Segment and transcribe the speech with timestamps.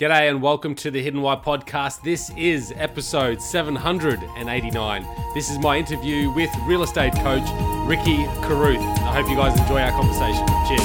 [0.00, 2.00] G'day and welcome to the Hidden Why podcast.
[2.00, 5.06] This is episode 789.
[5.34, 7.46] This is my interview with real estate coach
[7.86, 8.80] Ricky Carruth.
[8.80, 10.46] I hope you guys enjoy our conversation.
[10.66, 10.80] Cheers.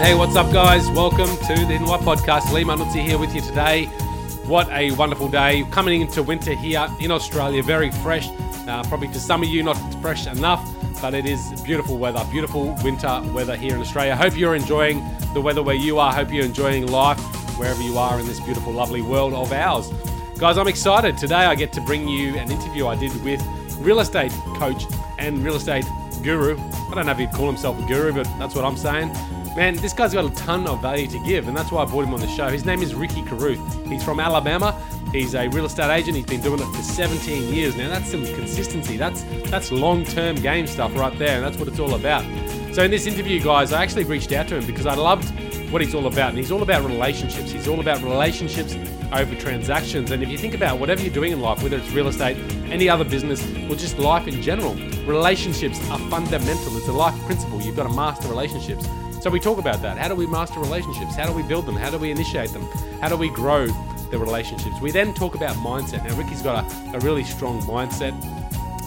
[0.00, 0.88] Hey, what's up, guys?
[0.92, 2.50] Welcome to the Hidden Why podcast.
[2.54, 3.84] Lee Manutzi here with you today.
[4.46, 5.66] What a wonderful day.
[5.72, 8.30] Coming into winter here in Australia, very fresh.
[8.66, 10.66] Uh, probably for some of you, not fresh enough,
[11.04, 14.16] but it is beautiful weather, beautiful winter weather here in Australia.
[14.16, 16.10] Hope you're enjoying the weather where you are.
[16.10, 17.20] Hope you're enjoying life
[17.58, 19.92] wherever you are in this beautiful, lovely world of ours.
[20.38, 21.18] Guys, I'm excited.
[21.18, 23.42] Today I get to bring you an interview I did with
[23.80, 24.84] real estate coach
[25.18, 25.84] and real estate
[26.22, 26.56] guru.
[26.58, 29.08] I don't know if he'd call himself a guru, but that's what I'm saying.
[29.54, 32.06] Man, this guy's got a ton of value to give, and that's why I brought
[32.06, 32.48] him on the show.
[32.48, 33.60] His name is Ricky Carruth.
[33.88, 34.80] He's from Alabama.
[35.14, 36.16] He's a real estate agent.
[36.16, 37.88] He's been doing it for 17 years now.
[37.88, 38.96] That's some consistency.
[38.96, 42.24] That's that's long-term game stuff right there, and that's what it's all about.
[42.74, 45.30] So in this interview, guys, I actually reached out to him because I loved
[45.70, 47.52] what he's all about, and he's all about relationships.
[47.52, 48.76] He's all about relationships
[49.12, 50.10] over transactions.
[50.10, 52.36] And if you think about whatever you're doing in life, whether it's real estate,
[52.72, 54.74] any other business, or just life in general,
[55.06, 56.76] relationships are fundamental.
[56.76, 57.62] It's a life principle.
[57.62, 58.88] You've got to master relationships.
[59.20, 59.96] So we talk about that.
[59.96, 61.14] How do we master relationships?
[61.14, 61.76] How do we build them?
[61.76, 62.66] How do we initiate them?
[63.00, 63.68] How do we grow
[64.10, 64.80] the relationships?
[64.80, 66.04] We then talk about mindset.
[66.06, 68.12] Now, Ricky's got a, a really strong mindset,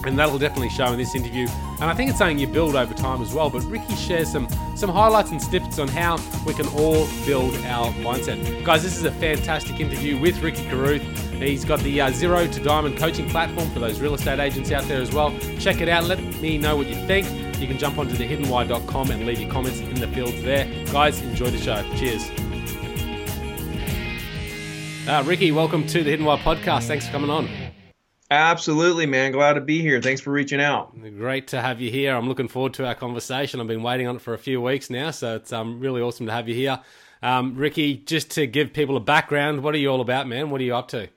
[0.05, 1.47] and that'll definitely show in this interview.
[1.79, 3.49] And I think it's something you build over time as well.
[3.49, 7.91] But Ricky shares some some highlights and snippets on how we can all build our
[7.93, 8.63] mindset.
[8.63, 11.01] Guys, this is a fantastic interview with Ricky Carruth.
[11.31, 14.83] He's got the uh, Zero to Diamond coaching platform for those real estate agents out
[14.83, 15.37] there as well.
[15.59, 16.05] Check it out.
[16.05, 17.27] Let me know what you think
[17.59, 20.65] you can jump onto thehiddenwhy.com and leave your comments in the fields there.
[20.91, 21.83] Guys, enjoy the show.
[21.95, 22.46] Cheers.
[25.07, 26.83] Uh, Ricky, welcome to the Hidden Why podcast.
[26.83, 27.47] Thanks for coming on.
[28.29, 29.31] Absolutely, man.
[29.31, 30.01] Glad to be here.
[30.01, 30.93] Thanks for reaching out.
[31.17, 32.13] Great to have you here.
[32.13, 33.61] I'm looking forward to our conversation.
[33.61, 36.25] I've been waiting on it for a few weeks now, so it's um, really awesome
[36.25, 36.81] to have you here.
[37.23, 40.49] Um, Ricky, just to give people a background, what are you all about, man?
[40.49, 41.07] What are you up to?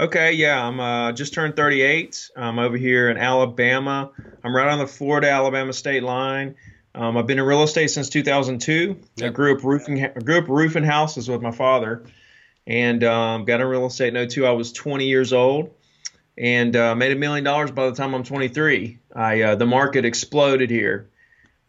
[0.00, 2.30] Okay, yeah, I'm uh, just turned 38.
[2.38, 4.12] I'm over here in Alabama.
[4.42, 6.54] I'm right on the Florida Alabama state line.
[6.94, 8.96] Um, I've been in real estate since 2002.
[9.16, 9.28] Yep.
[9.28, 12.04] I grew up roofing, I grew up roofing houses with my father,
[12.68, 14.46] and um, got in real estate in 02.
[14.46, 15.70] I was 20 years old,
[16.36, 18.98] and uh, made a million dollars by the time I'm 23.
[19.16, 21.08] I uh, the market exploded here,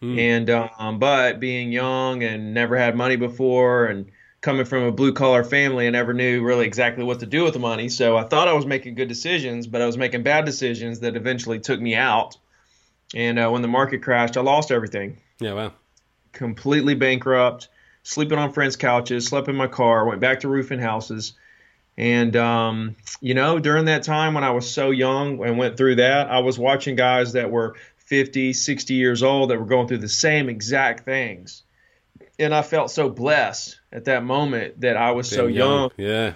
[0.01, 0.19] hmm.
[0.19, 4.11] and um, but being young and never had money before, and
[4.41, 7.53] coming from a blue collar family, I never knew really exactly what to do with
[7.53, 7.89] the money.
[7.89, 11.15] So I thought I was making good decisions, but I was making bad decisions that
[11.15, 12.37] eventually took me out.
[13.15, 15.17] And uh, when the market crashed, I lost everything.
[15.39, 15.73] Yeah, wow.
[16.31, 17.69] Completely bankrupt,
[18.03, 21.33] sleeping on friends' couches, slept in my car, went back to roofing houses.
[21.97, 25.95] And, um, you know, during that time when I was so young and went through
[25.95, 29.97] that, I was watching guys that were 50, 60 years old that were going through
[29.97, 31.63] the same exact things
[32.39, 35.81] and I felt so blessed at that moment that I was so young.
[35.81, 35.91] young.
[35.97, 36.33] Yeah.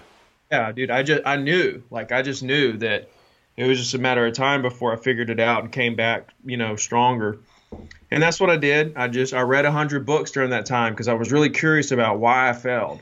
[0.51, 3.09] Yeah, dude, I just I knew, like I just knew that
[3.57, 6.29] it was just a matter of time before I figured it out and came back,
[6.45, 7.39] you know, stronger.
[8.13, 8.93] And that's what I did.
[8.95, 11.91] I just I read a hundred books during that time because I was really curious
[11.91, 13.01] about why I failed.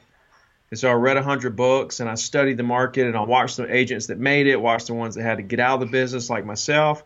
[0.69, 3.57] And so I read a hundred books and I studied the market and I watched
[3.57, 5.85] the agents that made it, watched the ones that had to get out of the
[5.87, 7.03] business like myself.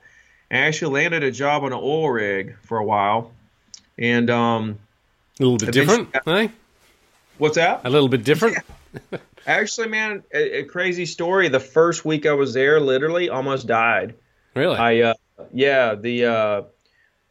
[0.52, 3.32] And I actually landed a job on an oil rig for a while.
[3.98, 4.78] And um,
[5.40, 6.50] a little bit different, eh?
[7.40, 7.82] What's that?
[7.86, 8.58] A little bit different.
[9.12, 9.18] Yeah.
[9.48, 11.50] Actually, man, a, a, crazy story.
[11.50, 14.16] The first week I was there, literally almost died.
[14.54, 14.78] Really?
[14.78, 15.14] I uh,
[15.54, 16.62] yeah, the uh,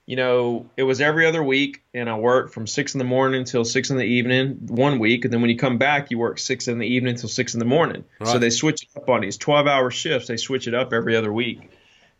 [0.07, 3.41] you know, it was every other week, and I worked from six in the morning
[3.41, 6.39] until six in the evening one week, and then when you come back, you work
[6.39, 8.05] six in the evening until six in the morning.
[8.21, 8.29] Right.
[8.29, 10.29] So they switch it up on these twelve-hour shifts.
[10.29, 11.71] They switch it up every other week,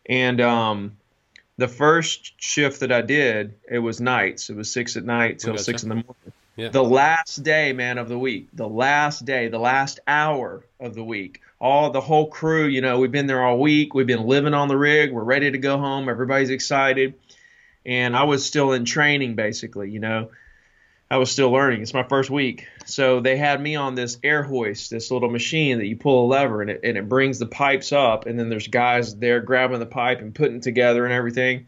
[0.06, 0.97] and um,
[1.59, 4.51] the first shift that I did, it was nights.
[4.51, 6.33] It was six at night till six in the morning.
[6.56, 6.69] Yeah.
[6.69, 11.03] The last day, man, of the week, the last day, the last hour of the
[11.03, 13.93] week, all the whole crew, you know, we've been there all week.
[13.93, 15.11] We've been living on the rig.
[15.11, 16.09] We're ready to go home.
[16.09, 17.15] Everybody's excited.
[17.87, 20.31] And I was still in training, basically, you know.
[21.11, 21.83] I was still learning.
[21.83, 22.66] It's my first week.
[22.86, 26.28] So they had me on this air hoist, this little machine that you pull a
[26.28, 28.27] lever and it, and it brings the pipes up.
[28.27, 31.66] And then there's guys there grabbing the pipe and putting together and everything.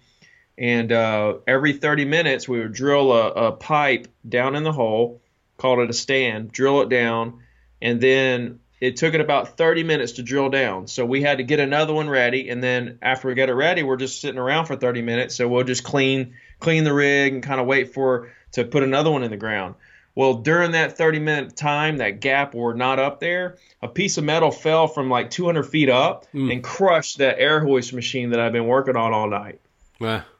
[0.59, 5.21] And uh, every 30 minutes, we would drill a, a pipe down in the hole,
[5.59, 7.43] called it a stand, drill it down.
[7.83, 10.87] And then it took it about 30 minutes to drill down.
[10.87, 12.51] So we had to get another one ready.
[12.51, 15.35] And then after we got it ready, we're just sitting around for 30 minutes.
[15.35, 19.11] So we'll just clean clean the rig and kind of wait for to put another
[19.11, 19.75] one in the ground.
[20.15, 24.25] Well, during that 30 minute time, that gap were not up there, a piece of
[24.25, 26.51] metal fell from like 200 feet up mm.
[26.51, 29.61] and crushed that air hoist machine that I've been working on all night.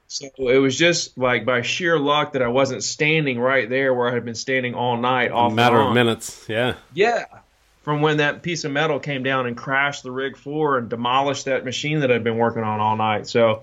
[0.07, 4.09] So it was just like by sheer luck that I wasn't standing right there where
[4.09, 5.31] I had been standing all night.
[5.31, 6.45] Off A matter of minutes.
[6.47, 6.75] Yeah.
[6.93, 7.25] Yeah.
[7.87, 11.45] From when that piece of metal came down and crashed the rig floor and demolished
[11.45, 13.27] that machine that I'd been working on all night.
[13.27, 13.61] So,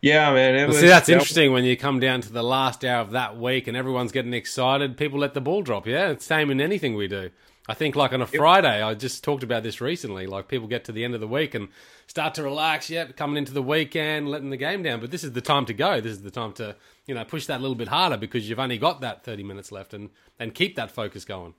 [0.00, 0.78] yeah, man, it Well, was.
[0.78, 3.36] see, that's that was- interesting when you come down to the last hour of that
[3.36, 4.96] week and everyone's getting excited.
[4.96, 5.88] People let the ball drop.
[5.88, 7.30] Yeah, it's same in anything we do.
[7.68, 10.28] I think, like on a Friday, I just talked about this recently.
[10.28, 11.66] Like people get to the end of the week and
[12.06, 12.88] start to relax.
[12.88, 15.00] Yep, coming into the weekend, letting the game down.
[15.00, 16.00] But this is the time to go.
[16.00, 16.76] This is the time to
[17.06, 19.72] you know push that a little bit harder because you've only got that thirty minutes
[19.72, 21.54] left and and keep that focus going.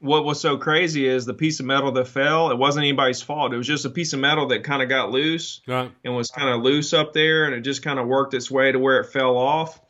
[0.00, 2.50] What was so crazy is the piece of metal that fell.
[2.50, 3.52] It wasn't anybody's fault.
[3.54, 5.90] It was just a piece of metal that kind of got loose Right.
[6.04, 8.70] and was kind of loose up there, and it just kind of worked its way
[8.72, 9.80] to where it fell off.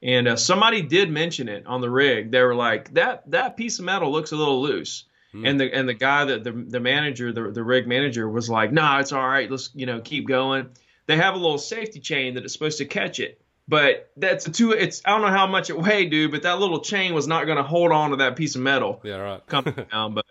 [0.00, 2.30] And uh, somebody did mention it on the rig.
[2.30, 5.88] They were like, "That that piece of metal looks a little loose." And the and
[5.88, 9.26] the guy that the the manager, the the rig manager, was like, "Nah, it's all
[9.28, 9.50] right.
[9.50, 10.70] Let's you know keep going."
[11.06, 14.50] They have a little safety chain that is supposed to catch it, but that's a
[14.50, 14.72] two.
[14.72, 17.44] It's I don't know how much it weighed, dude, but that little chain was not
[17.44, 19.16] going to hold on to that piece of metal Yeah.
[19.16, 19.46] Right.
[19.46, 20.14] coming down.
[20.14, 20.24] But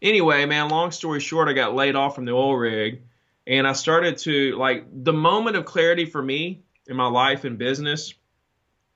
[0.00, 3.02] anyway, man, long story short, I got laid off from the oil rig
[3.46, 7.58] and I started to like the moment of clarity for me in my life and
[7.58, 8.14] business,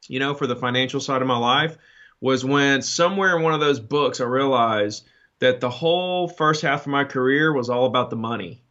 [0.09, 1.77] you know, for the financial side of my life
[2.21, 5.07] was when somewhere in one of those books I realized
[5.41, 8.63] that the whole first half of my career was all about the money.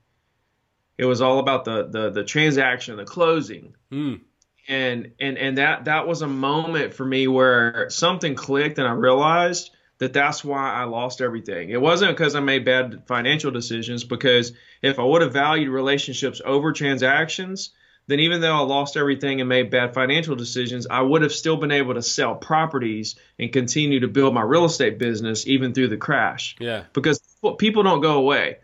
[0.98, 4.22] It was all about the the the transaction, the closing Mm.
[4.68, 8.92] And and and that that was a moment for me where something clicked and I
[8.92, 11.70] realized that that's why I lost everything.
[11.70, 16.42] It wasn't because I made bad financial decisions because if I would have valued relationships
[16.44, 17.70] over transactions,
[18.08, 21.56] then even though I lost everything and made bad financial decisions, I would have still
[21.58, 25.90] been able to sell properties and continue to build my real estate business even through
[25.90, 26.86] the crash Yeah.
[26.94, 27.22] because
[27.60, 28.58] people don't go away.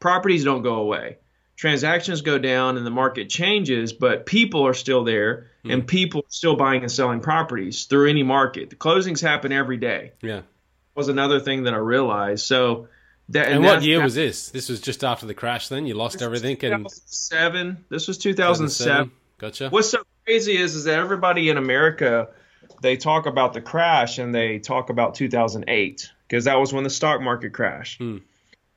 [0.00, 1.18] Properties don't go away.
[1.58, 6.30] Transactions go down and the market changes, but people are still there and people are
[6.30, 8.70] still buying and selling properties through any market.
[8.70, 10.12] The closings happen every day.
[10.22, 10.42] Yeah.
[10.94, 12.46] Was another thing that I realized.
[12.46, 12.86] So
[13.30, 14.50] that And, what year was this?
[14.50, 15.66] This was just after the crash.
[15.66, 16.52] Then you lost everything.
[16.52, 17.84] And 2007.
[17.88, 19.10] This was 2007.
[19.38, 19.68] Gotcha.
[19.70, 22.28] What's so crazy is is that everybody in America
[22.82, 26.90] they talk about the crash and they talk about 2008 because that was when the
[26.90, 27.98] stock market crashed.
[27.98, 28.18] Hmm.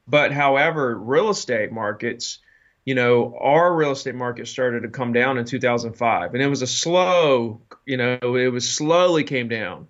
[0.07, 2.39] But however, real estate markets,
[2.85, 6.61] you know, our real estate market started to come down in 2005, and it was
[6.61, 9.87] a slow, you know, it was slowly came down,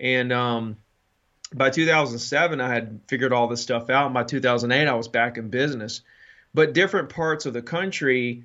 [0.00, 0.76] and um,
[1.54, 4.06] by 2007 I had figured all this stuff out.
[4.06, 6.02] And by 2008 I was back in business,
[6.54, 8.44] but different parts of the country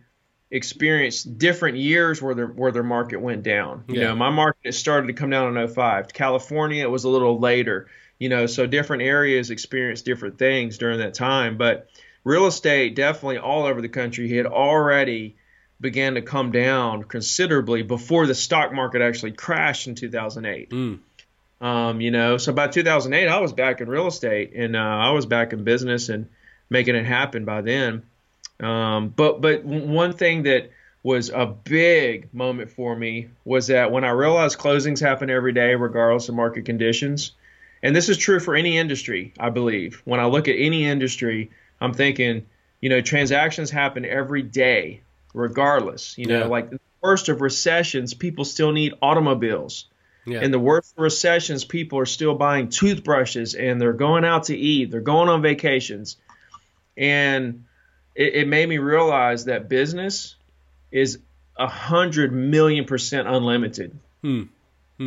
[0.52, 3.86] experienced different years where their where their market went down.
[3.88, 4.08] You Yeah.
[4.08, 6.14] know, my market started to come down in 05.
[6.14, 7.88] California it was a little later.
[8.20, 11.58] You know, so different areas experienced different things during that time.
[11.58, 11.90] But
[12.24, 15.36] real estate definitely all over the country had already
[15.80, 20.70] began to come down considerably before the stock market actually crashed in 2008.
[20.70, 21.00] Mm.
[21.60, 25.12] Um, you know, so by 2008, I was back in real estate and uh, I
[25.12, 26.28] was back in business and
[26.70, 28.04] making it happen by then.
[28.60, 30.72] Um, but but one thing that
[31.04, 35.74] was a big moment for me was that when I realized closings happen every day,
[35.74, 37.32] regardless of market conditions,
[37.82, 40.02] and this is true for any industry, I believe.
[40.06, 41.50] When I look at any industry,
[41.82, 42.46] I'm thinking,
[42.80, 45.02] you know, transactions happen every day,
[45.34, 46.18] regardless.
[46.18, 46.46] You know, Yeah.
[46.46, 49.86] like the worst of recessions, people still need automobiles.
[50.26, 50.42] Yeah.
[50.42, 54.56] In the worst of recessions, people are still buying toothbrushes and they're going out to
[54.56, 56.18] eat, they're going on vacations.
[56.98, 57.66] And
[58.16, 60.36] it, it made me realize that business
[60.92, 61.20] is
[61.58, 64.44] a hundred million percent unlimited Hmm.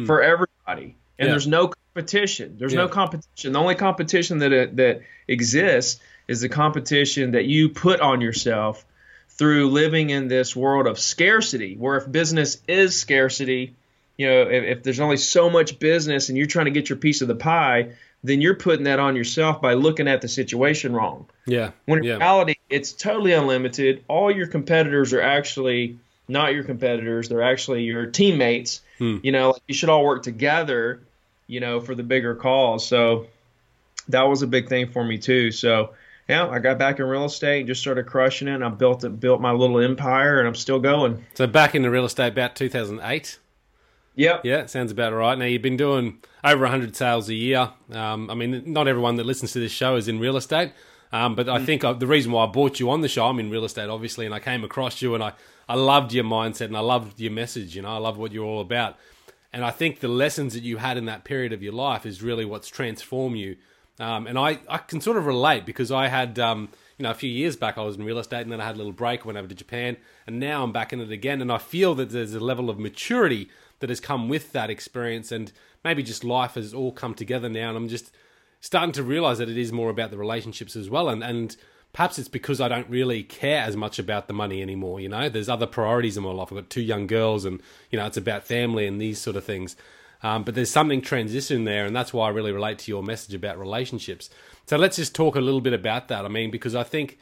[0.06, 0.96] for everybody.
[1.18, 1.32] And Yeah.
[1.32, 2.56] there's no competition.
[2.58, 2.80] There's Yeah.
[2.80, 3.52] no competition.
[3.52, 8.84] The only competition that that exists is the competition that you put on yourself
[9.28, 11.76] through living in this world of scarcity.
[11.76, 13.74] Where if business is scarcity,
[14.16, 16.98] you know, if, if there's only so much business and you're trying to get your
[16.98, 20.94] piece of the pie, then you're putting that on yourself by looking at the situation
[20.94, 21.26] wrong.
[21.46, 21.72] yeah.
[21.84, 22.16] When in yeah.
[22.16, 24.04] reality, it's totally unlimited.
[24.08, 28.80] All your competitors are actually not your competitors; they're actually your teammates.
[28.98, 29.18] Hmm.
[29.22, 31.00] You know, like you should all work together.
[31.46, 32.88] You know, for the bigger cause.
[32.88, 33.26] So
[34.08, 35.50] that was a big thing for me too.
[35.50, 35.90] So
[36.28, 38.54] yeah, I got back in real estate and just started crushing it.
[38.54, 41.24] And I built it, built my little empire, and I'm still going.
[41.34, 43.38] So back into real estate about 2008.
[44.16, 44.42] Yep.
[44.44, 45.36] Yeah, sounds about right.
[45.36, 47.70] Now you've been doing over 100 sales a year.
[47.90, 50.72] Um, I mean, not everyone that listens to this show is in real estate,
[51.12, 53.40] um, but I think I, the reason why I brought you on the show, I'm
[53.40, 55.32] in real estate, obviously, and I came across you and I,
[55.68, 57.74] I loved your mindset and I loved your message.
[57.74, 58.96] You know, I love what you're all about,
[59.52, 62.22] and I think the lessons that you had in that period of your life is
[62.22, 63.56] really what's transformed you.
[64.00, 67.14] Um, and I, I can sort of relate because I had, um, you know, a
[67.14, 69.24] few years back I was in real estate and then I had a little break,
[69.24, 69.96] went over to Japan,
[70.26, 71.40] and now I'm back in it again.
[71.40, 73.48] And I feel that there's a level of maturity
[73.80, 75.52] that has come with that experience, and
[75.84, 77.68] maybe just life has all come together now.
[77.68, 78.10] And I'm just
[78.60, 81.08] starting to realize that it is more about the relationships as well.
[81.08, 81.56] And, and
[81.92, 85.00] perhaps it's because I don't really care as much about the money anymore.
[85.00, 86.48] You know, there's other priorities in my life.
[86.50, 87.60] I've got two young girls, and,
[87.90, 89.76] you know, it's about family and these sort of things.
[90.24, 93.34] Um, but there's something transition there, and that's why I really relate to your message
[93.34, 94.30] about relationships.
[94.64, 96.24] So let's just talk a little bit about that.
[96.24, 97.18] I mean, because I think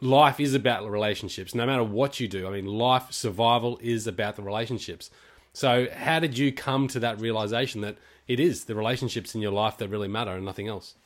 [0.00, 2.48] life is about relationships, no matter what you do.
[2.48, 5.10] I mean, life survival is about the relationships.
[5.52, 9.52] So, how did you come to that realization that it is the relationships in your
[9.52, 10.96] life that really matter and nothing else?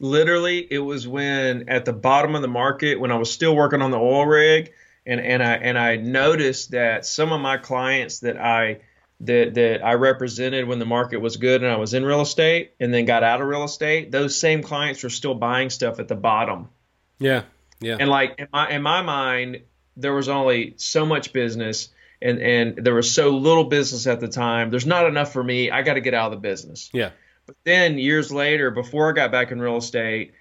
[0.00, 3.82] Literally, it was when at the bottom of the market, when I was still working
[3.82, 4.72] on the oil rig,
[5.04, 8.80] and and I and I noticed that some of my clients that I
[9.20, 12.72] that that I represented when the market was good and I was in real estate
[12.80, 16.08] and then got out of real estate, those same clients were still buying stuff at
[16.08, 16.68] the bottom.
[17.18, 17.42] Yeah.
[17.80, 17.96] Yeah.
[17.98, 19.62] And like in my in my mind,
[19.96, 21.88] there was only so much business
[22.20, 24.70] and and there was so little business at the time.
[24.70, 25.70] There's not enough for me.
[25.70, 26.90] I got to get out of the business.
[26.92, 27.10] Yeah.
[27.46, 30.32] But then years later, before I got back in real estate,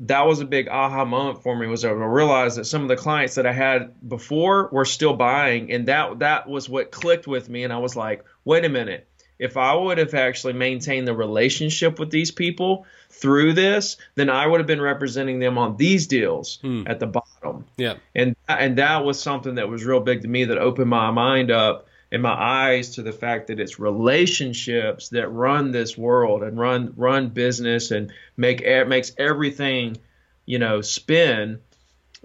[0.00, 2.96] that was a big aha moment for me was I realized that some of the
[2.96, 7.48] clients that I had before were still buying and that that was what clicked with
[7.48, 9.08] me and I was like, wait a minute.
[9.36, 14.46] If I would have actually maintained the relationship with these people through this, then I
[14.46, 16.84] would have been representing them on these deals hmm.
[16.86, 17.64] at the bottom.
[17.76, 17.94] Yeah.
[18.14, 21.50] And and that was something that was real big to me that opened my mind
[21.50, 26.56] up and my eyes to the fact that it's relationships that run this world and
[26.56, 29.96] run run business and make makes everything
[30.46, 31.58] you know spin.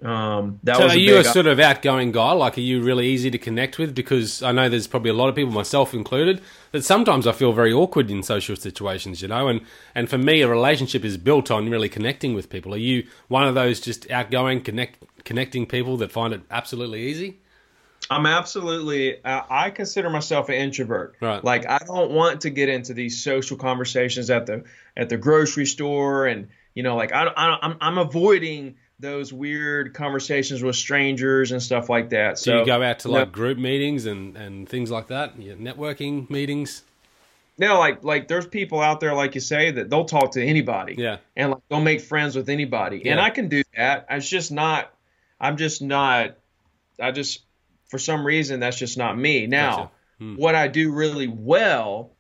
[0.04, 2.34] Um, that so was are a you a sort of outgoing guy?
[2.34, 3.96] Like, are you really easy to connect with?
[3.96, 6.40] Because I know there's probably a lot of people, myself included,
[6.72, 9.48] that sometimes I feel very awkward in social situations, you know.
[9.48, 9.62] And
[9.96, 12.76] and for me, a relationship is built on really connecting with people.
[12.76, 17.40] Are you one of those just outgoing, connect connecting people that find it absolutely easy?
[18.10, 19.24] I'm absolutely.
[19.24, 21.16] Uh, I consider myself an introvert.
[21.22, 21.44] Right.
[21.44, 24.64] Like I don't want to get into these social conversations at the
[24.98, 29.94] at the grocery store, and you know, like I, I I'm I'm avoiding those weird
[29.94, 32.38] conversations with strangers and stuff like that.
[32.38, 35.54] So Do you go out to like group meetings and and things like that, yeah,
[35.54, 36.84] networking meetings.
[37.60, 40.96] No, like like there's people out there, like you say, that they'll talk to anybody.
[40.98, 41.18] Yeah.
[41.36, 43.12] And like they'll make friends with anybody, yeah.
[43.12, 44.08] and I can do that.
[44.10, 44.92] It's just not.
[45.40, 46.38] I'm just not.
[47.02, 47.42] I just
[47.90, 49.48] for some reason that's just not me.
[49.48, 50.36] Now, hmm.
[50.36, 52.12] what I do really well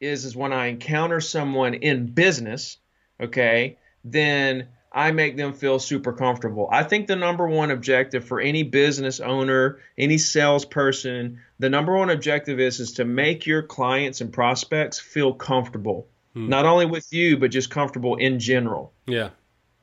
[0.00, 2.76] is is when I encounter someone in business,
[3.20, 6.68] okay, then I make them feel super comfortable.
[6.70, 12.10] I think the number one objective for any business owner, any salesperson, the number one
[12.10, 16.08] objective is is to make your clients and prospects feel comfortable.
[16.34, 16.48] Hmm.
[16.48, 18.92] Not only with you, but just comfortable in general.
[19.06, 19.30] Yeah.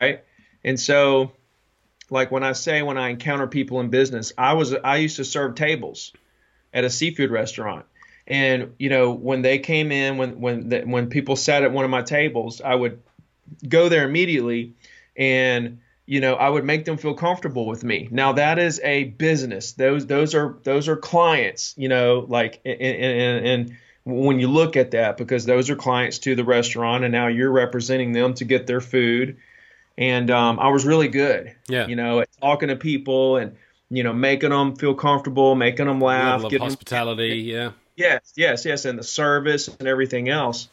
[0.01, 0.23] Right?
[0.63, 1.31] And so
[2.11, 5.25] like when I say when I encounter people in business, I was I used to
[5.25, 6.11] serve tables
[6.73, 7.85] at a seafood restaurant.
[8.27, 11.85] And you know, when they came in, when when the, when people sat at one
[11.85, 13.01] of my tables, I would
[13.67, 14.73] go there immediately,
[15.17, 18.07] and you know, I would make them feel comfortable with me.
[18.11, 21.73] Now that is a business; those those are those are clients.
[21.77, 26.19] You know, like and, and, and when you look at that, because those are clients
[26.19, 29.37] to the restaurant, and now you're representing them to get their food
[29.99, 31.53] and um, I was really good.
[31.67, 33.55] Yeah, you know, talking to people and
[33.89, 37.51] you know making them feel comfortable, making them laugh, hospitality.
[37.51, 37.71] Them, yeah.
[37.95, 40.69] Yes, yes, yes, and the service and everything else.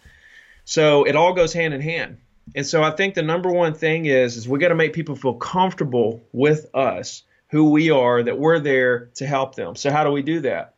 [0.64, 2.18] So it all goes hand in hand.
[2.54, 5.16] And so I think the number one thing is is we got to make people
[5.16, 9.74] feel comfortable with us, who we are, that we're there to help them.
[9.74, 10.74] So how do we do that?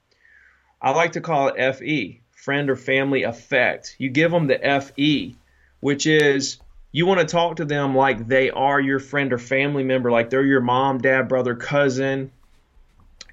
[0.80, 3.96] I like to call it FE, friend or family effect.
[3.98, 5.36] You give them the FE,
[5.80, 6.58] which is
[6.98, 10.30] you want to talk to them like they are your friend or family member, like
[10.30, 12.32] they're your mom, dad, brother, cousin.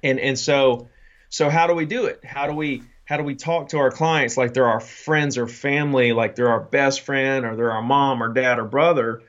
[0.04, 0.88] And and so
[1.30, 2.24] so how do we do it?
[2.24, 5.48] How do we how do we talk to our clients like they're our friends or
[5.48, 9.24] family, like they're our best friend or they're our mom or dad or brother?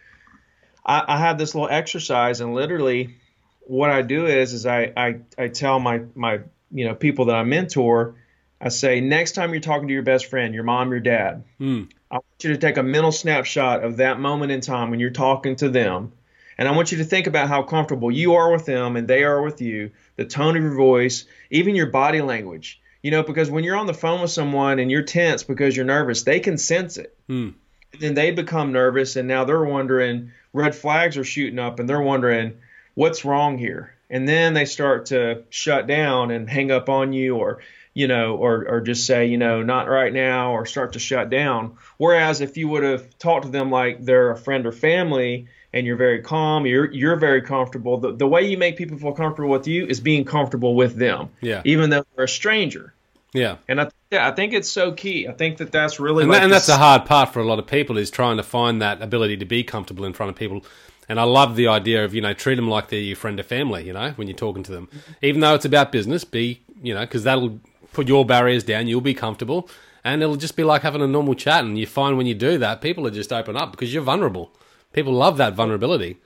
[0.85, 3.15] I, I have this little exercise and literally
[3.61, 7.35] what I do is is I, I, I tell my my you know people that
[7.35, 8.13] I mentor,
[8.61, 11.89] I say next time you're talking to your best friend, your mom, your dad, mm.
[12.09, 15.09] I want you to take a mental snapshot of that moment in time when you're
[15.09, 16.13] talking to them.
[16.57, 19.23] And I want you to think about how comfortable you are with them and they
[19.23, 22.81] are with you, the tone of your voice, even your body language.
[23.03, 25.85] You know, because when you're on the phone with someone and you're tense because you're
[25.85, 27.15] nervous, they can sense it.
[27.27, 27.49] Hmm.
[27.93, 31.87] And then they become nervous and now they're wondering, red flags are shooting up and
[31.87, 32.57] they're wondering,
[32.95, 33.93] what's wrong here?
[34.09, 37.59] And then they start to shut down and hang up on you or
[37.97, 41.31] you know, or, or just say, you know, not right now, or start to shut
[41.31, 41.77] down.
[41.97, 45.87] Whereas if you would have talked to them like they're a friend or family, and
[45.87, 46.67] you're very calm.
[46.67, 47.97] You're you're very comfortable.
[47.97, 51.29] The, the way you make people feel comfortable with you is being comfortable with them.
[51.41, 51.63] Yeah.
[51.65, 52.93] Even though they're a stranger.
[53.33, 53.57] Yeah.
[53.67, 55.27] And I, yeah, I think it's so key.
[55.27, 57.45] I think that that's really and, like that, and that's a hard part for a
[57.45, 60.35] lot of people is trying to find that ability to be comfortable in front of
[60.35, 60.63] people.
[61.09, 63.43] And I love the idea of you know treat them like they're your friend or
[63.43, 63.85] family.
[63.85, 65.11] You know when you're talking to them, mm-hmm.
[65.23, 67.59] even though it's about business, be you know because that'll
[67.97, 68.87] put your barriers down.
[68.87, 69.67] You'll be comfortable,
[70.03, 71.63] and it'll just be like having a normal chat.
[71.65, 74.51] And you find when you do that, people are just open up because you're vulnerable.
[74.93, 76.17] People love that vulnerability.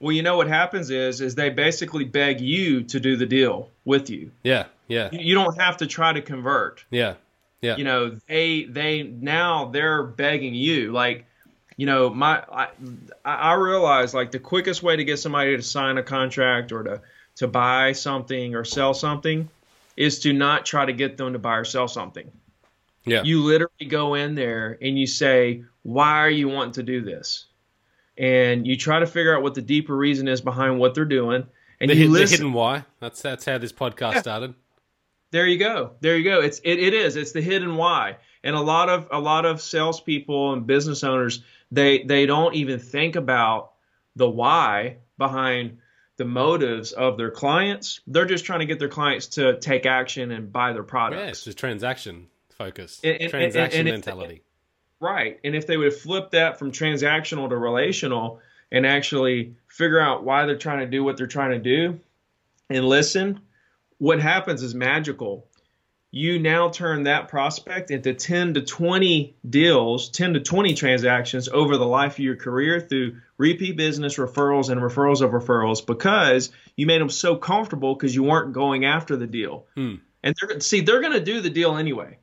[0.00, 3.70] Well, you know what happens is is they basically beg you to do the deal
[3.86, 4.30] with you.
[4.42, 6.84] Yeah, yeah, You- don't have to try to convert.
[6.90, 7.14] yeah,
[7.62, 7.76] yeah.
[7.76, 11.24] You know, they they now they're begging you like
[11.78, 12.68] you know, my I,
[13.24, 17.00] I realize like the quickest way to get somebody to sign a contract or to
[17.36, 19.48] to buy something or sell something
[19.98, 22.30] is to not try to get them to buy or sell something.
[23.04, 23.22] yeah.
[23.24, 27.46] You literally go in there and you say, "Why are you wanting to do this?"
[28.16, 31.46] And you try to figure out what the deeper reason is behind what they're doing,
[31.80, 32.84] and the, you hid- the hidden why.
[33.00, 34.54] That's that's how this podcast started.
[35.30, 35.92] There you go.
[36.00, 36.40] There you go.
[36.40, 37.16] It's it, it is.
[37.16, 38.16] It's the hidden why.
[38.44, 42.78] And a lot of a lot of salespeople and business owners they they don't even
[42.78, 43.72] think about
[44.16, 45.78] the why behind
[46.18, 48.00] the motives of their clients.
[48.06, 51.28] They're just trying to get their clients to take action and buy their Yeah, products.
[51.30, 54.42] it's just transaction focused, And- and- transaction and mentality.
[55.00, 55.38] Right.
[55.44, 58.40] And if they would flip that from transactional to relational
[58.72, 62.00] and actually figure out why they're trying to do what they're trying to do
[62.68, 63.40] and listen,
[63.98, 65.46] what happens is magical.
[66.10, 71.76] You now turn that prospect into 10 to 20 deals, 10 to 20 transactions over
[71.76, 76.86] the life of your career through repeat business referrals and referrals of referrals because you
[76.86, 79.66] made them so comfortable because you weren't going after the deal.
[79.74, 79.96] Hmm.
[80.22, 82.18] And they're see they're going to do the deal anyway.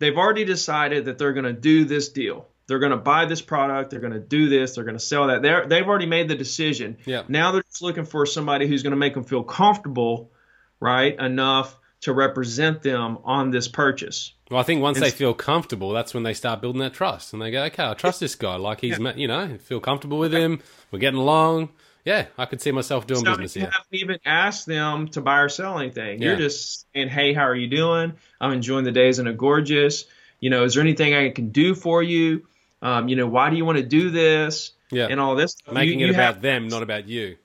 [0.00, 2.48] They've already decided that they're going to do this deal.
[2.66, 3.90] They're going to buy this product.
[3.90, 4.74] They're going to do this.
[4.74, 5.42] They're going to sell that.
[5.42, 6.98] They're, they've already made the decision.
[7.06, 7.22] Yeah.
[7.26, 10.32] Now they're just looking for somebody who's going to make them feel comfortable,
[10.78, 14.32] right, enough to represent them on this purchase.
[14.50, 17.42] Well, I think once they feel comfortable, that's when they start building that trust, and
[17.42, 18.56] they go, "Okay, I trust this guy.
[18.56, 20.60] Like he's, met, you know, feel comfortable with him.
[20.90, 21.70] We're getting along.
[22.04, 25.20] Yeah, I could see myself doing So business you here." haven't even asked them to
[25.20, 26.22] buy or sell anything.
[26.22, 26.28] Yeah.
[26.28, 28.14] You're just saying, "Hey, how are you doing?
[28.40, 30.04] I'm enjoying the days in a gorgeous.
[30.40, 32.46] You know, is there anything I can do for you?
[32.80, 34.70] Um, you know, why do you want to do this?
[34.90, 35.52] Yeah, And all this.
[35.52, 35.74] stuff.
[35.74, 37.36] making You- it you about have- them, not about you.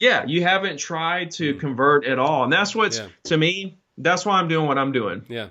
[0.00, 3.06] Yeah, you haven't tried to convert at all, and that's what's Yeah.
[3.24, 3.78] to me.
[4.02, 5.48] That's why I'm doing what I'm doing Yeah,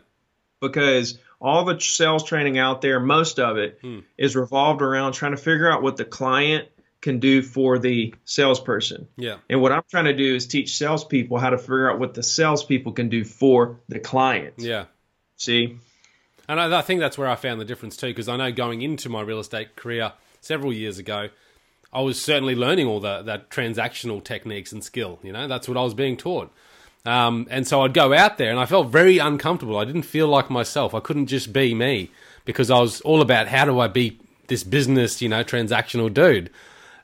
[0.62, 3.80] because all the sales training out there, most of it,
[4.18, 4.40] is Hmm.
[4.40, 6.68] revolved around trying to figure out what the client
[7.02, 9.08] can do for the salesperson.
[9.16, 12.14] yeah, And what I'm trying to do is teach salespeople how to figure out what
[12.14, 14.56] the salespeople can do for the client.
[14.58, 14.86] yeah.
[15.38, 15.78] See?
[16.50, 18.82] And I, I think that's where I found the difference too, because I know going
[18.82, 21.30] into my real estate career several years ago,
[21.94, 25.20] I was certainly learning all the, that transactional techniques and skill.
[25.24, 26.52] You know, that's what I was being taught.
[27.10, 29.78] Um, and so I'd go out there and I felt very uncomfortable.
[29.78, 30.94] I didn't feel like myself.
[30.94, 32.12] I couldn't just be me
[32.46, 36.50] because I was all about how do I be this business, you know, transactional dude.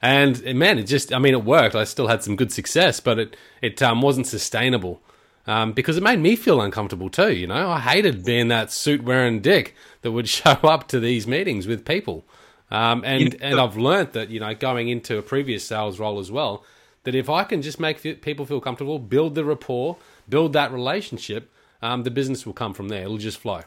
[0.02, 1.76] And man, it just, I mean, it worked.
[1.76, 5.02] I still had some good success, but it, it um, wasn't sustainable
[5.48, 7.34] um, because it made me feel uncomfortable too.
[7.34, 11.26] You know, I hated being that suit wearing dick that would show up to these
[11.26, 12.26] meetings with people.
[12.70, 16.00] Um, and You know- and I've learnt that you know going into a previous sales
[16.00, 16.64] role as well
[17.06, 21.52] that if I can just make people feel comfortable, build the rapport, build that relationship,
[21.82, 23.04] um, the business will come from there.
[23.04, 23.62] It'll just flow.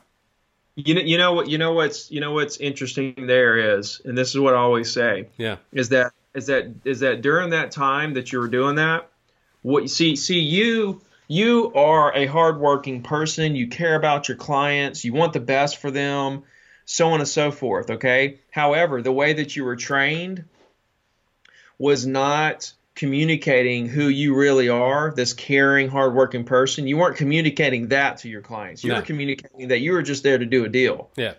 [0.76, 4.16] You know, you know what you know what's you know what's interesting there is, and
[4.16, 7.72] this is what I always say, Yeah, is that is that is that during that
[7.72, 9.08] time that you were doing that,
[9.62, 13.56] what you see see you you are a hardworking person.
[13.56, 15.04] You care about your clients.
[15.04, 16.44] You want the best for them,
[16.84, 17.90] so on and so forth.
[17.90, 18.38] Okay.
[18.50, 20.44] However, the way that you were trained
[21.76, 26.88] was not communicating who you really are, this caring, hardworking person.
[26.88, 28.82] You weren't communicating that to your clients.
[28.82, 28.96] You No.
[28.96, 31.08] were communicating that you were just there to do a deal.
[31.16, 31.34] yeah,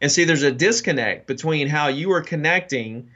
[0.00, 3.10] And see, there's a disconnect between how you were connecting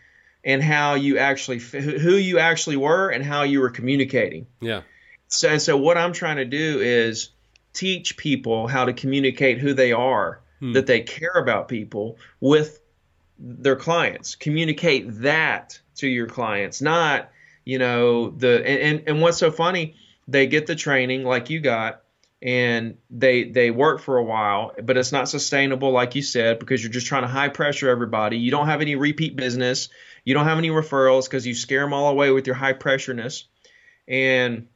[0.44, 4.46] and how you actually, who you actually were and how you were communicating.
[4.61, 4.83] yeah,
[5.29, 7.31] So, and so what I'm trying to do is
[7.72, 10.74] teach people how to communicate who they are, hmm.
[10.74, 12.81] that they care about people with
[13.38, 14.35] their clients.
[14.35, 17.31] Communicate that to your clients, not,
[17.69, 19.95] you know, the and, and, and what's so funny,
[20.27, 22.01] they get the training like you got
[22.41, 26.83] and they they work for a while, but it's not sustainable like you said because
[26.83, 28.39] you're just trying to high pressure everybody.
[28.39, 29.91] You don't have any repeat business.
[30.25, 33.45] You don't have any referrals because you scare them all away with your high pressureness.
[34.09, 34.69] And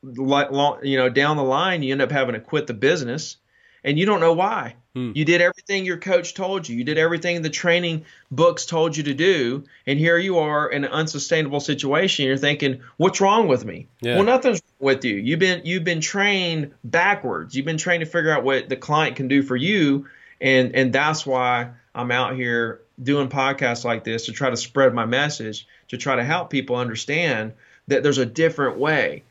[0.00, 3.38] like long, you know down the line you end up having to quit the business
[3.84, 4.74] and you don't know why.
[4.94, 5.12] Hmm.
[5.14, 6.76] You did everything your coach told you.
[6.76, 10.84] You did everything the training books told you to do, and here you are in
[10.84, 12.26] an unsustainable situation.
[12.26, 14.16] You're thinking, "What's wrong with me?" Yeah.
[14.16, 15.16] Well, nothing's wrong with you.
[15.16, 17.54] You've been you've been trained backwards.
[17.54, 20.06] You've been trained to figure out what the client can do for you,
[20.40, 24.92] and and that's why I'm out here doing podcasts like this to try to spread
[24.92, 27.52] my message to try to help people understand
[27.88, 29.24] that there's a different way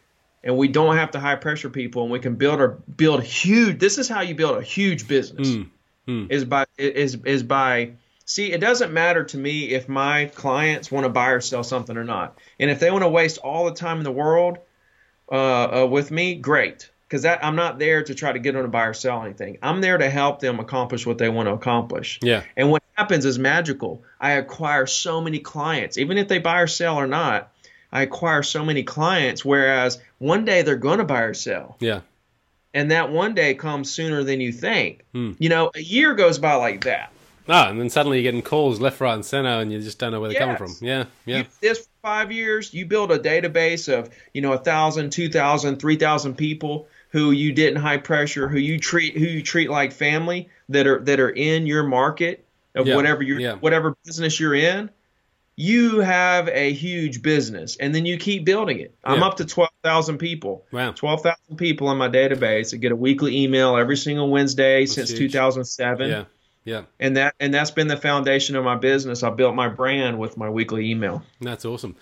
[0.43, 3.79] and we don't have to high pressure people and we can build our build huge
[3.79, 5.69] this is how you build a huge business mm,
[6.07, 6.31] mm.
[6.31, 7.91] is by is is by
[8.25, 11.97] see it doesn't matter to me if my clients want to buy or sell something
[11.97, 14.57] or not and if they want to waste all the time in the world
[15.31, 18.61] uh, uh, with me great because that I'm not there to try to get them
[18.61, 19.57] to buy or sell anything.
[19.63, 22.19] I'm there to help them accomplish what they want to accomplish.
[22.21, 22.43] Yeah.
[22.55, 24.03] And what happens is magical.
[24.21, 27.51] I acquire so many clients, even if they buy or sell or not.
[27.91, 31.75] I acquire so many clients, whereas one day they're going to buy or sell.
[31.79, 32.01] Yeah.
[32.73, 35.03] And that one day comes sooner than you think.
[35.13, 35.31] Hmm.
[35.39, 37.11] You know, a year goes by like that.
[37.51, 40.11] Ah, and then suddenly you're getting calls left, right, and center, and you just don't
[40.11, 40.57] know where they're yes.
[40.57, 40.87] coming from.
[40.87, 41.37] Yeah, yeah.
[41.37, 45.77] You, this five years, you build a database of you know a thousand, two thousand,
[45.77, 49.91] three thousand people who you didn't high pressure, who you treat who you treat like
[49.91, 52.95] family that are that are in your market of yeah.
[52.95, 53.55] whatever you yeah.
[53.55, 54.91] whatever business you're in
[55.59, 58.95] you have a huge business and then you keep building it.
[59.03, 59.25] I'm yeah.
[59.25, 60.65] up to 12,000 people.
[60.71, 60.93] Wow.
[60.93, 62.73] 12,000 people in my database.
[62.73, 65.33] I get a weekly email every single Wednesday That's since huge.
[65.33, 66.09] 2007.
[66.09, 66.23] Yeah.
[66.63, 66.83] Yeah.
[67.01, 69.21] And that and that's been the foundation of my business.
[69.21, 71.23] I built my brand with my weekly email.
[71.41, 71.97] That's awesome.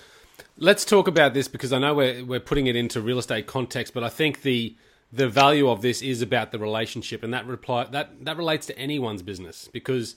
[0.57, 3.91] Let's talk about this because I know we're we're putting it into real estate context,
[3.91, 4.75] but I think the
[5.11, 8.77] the value of this is about the relationship and that reply that that relates to
[8.77, 10.15] anyone's business because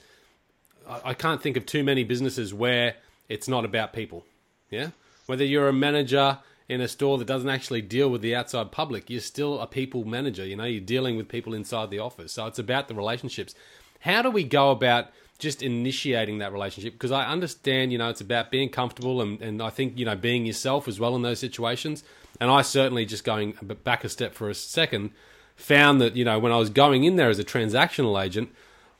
[0.87, 2.95] I, I can't think of too many businesses where
[3.31, 4.25] it's not about people.
[4.69, 4.89] Yeah?
[5.25, 9.09] Whether you're a manager in a store that doesn't actually deal with the outside public,
[9.09, 10.45] you're still a people manager.
[10.45, 12.33] You know, you're dealing with people inside the office.
[12.33, 13.55] So it's about the relationships.
[14.01, 15.07] How do we go about
[15.39, 16.93] just initiating that relationship?
[16.93, 20.15] Because I understand, you know, it's about being comfortable and, and I think, you know,
[20.15, 22.03] being yourself as well in those situations.
[22.39, 25.11] And I certainly just going back a step for a second,
[25.55, 28.53] found that, you know, when I was going in there as a transactional agent,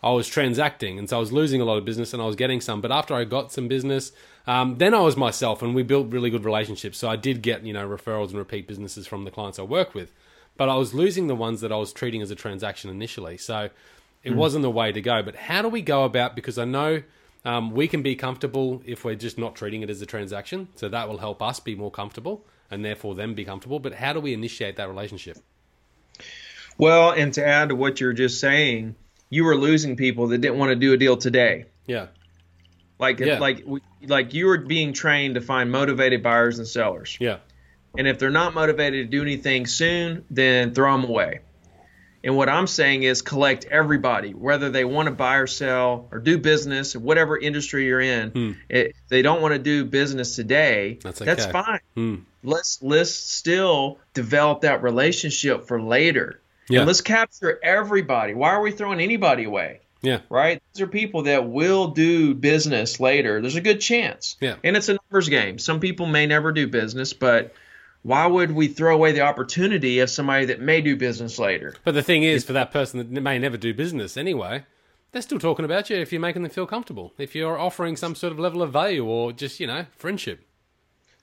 [0.04, 2.36] I was transacting, and so I was losing a lot of business, and I was
[2.36, 2.82] getting some.
[2.82, 4.12] But after I got some business,
[4.48, 6.98] um, then I was myself, and we built really good relationships.
[6.98, 9.94] So I did get you know referrals and repeat businesses from the clients I work
[9.94, 10.12] with,
[10.58, 13.38] but I was losing the ones that I was treating as a transaction initially.
[13.38, 13.70] So
[14.24, 14.36] it mm.
[14.36, 15.22] wasn't the way to go.
[15.22, 16.36] But how do we go about?
[16.36, 17.04] Because I know
[17.46, 20.90] um, we can be comfortable if we're just not treating it as a transaction, so
[20.90, 23.80] that will help us be more comfortable, and therefore them be comfortable.
[23.80, 25.38] But how do we initiate that relationship?
[26.80, 28.96] Well, and to add to what you're just saying
[29.32, 31.66] you were losing people that didn't want to do a deal today.
[31.88, 32.08] Yeah.
[33.00, 33.40] Like yeah.
[33.40, 33.66] like
[34.06, 37.18] like you were being trained to find motivated buyers and sellers.
[37.20, 37.38] Yeah.
[37.98, 41.40] And if they're not motivated to do anything soon, then throw them away.
[42.24, 46.20] And what I'm saying is collect everybody, whether they want to buy or sell or
[46.20, 48.30] do business, or whatever industry you're in.
[48.30, 48.52] Hmm.
[48.70, 51.34] If they don't want to do business today, that's, okay.
[51.34, 51.80] that's fine.
[51.96, 52.16] Hmm.
[52.44, 56.42] Let's let's still develop that relationship for later.
[56.70, 56.80] Yeah.
[56.80, 58.34] And let's capture everybody.
[58.34, 59.82] Why are we throwing anybody away?
[60.02, 60.22] Yeah.
[60.30, 60.62] Right?
[60.74, 63.42] These are people that will do business later.
[63.42, 64.36] There's a good chance.
[64.40, 64.56] Yeah.
[64.64, 65.60] And it's a numbers game.
[65.60, 67.54] Some people may never do business, but
[68.04, 71.76] why would we throw away the opportunity of somebody that may do business later?
[71.84, 74.66] But the thing is, for that person that may never do business anyway,
[75.12, 78.16] they're still talking about you if you're making them feel comfortable, if you're offering some
[78.16, 80.44] sort of level of value or just, you know, friendship.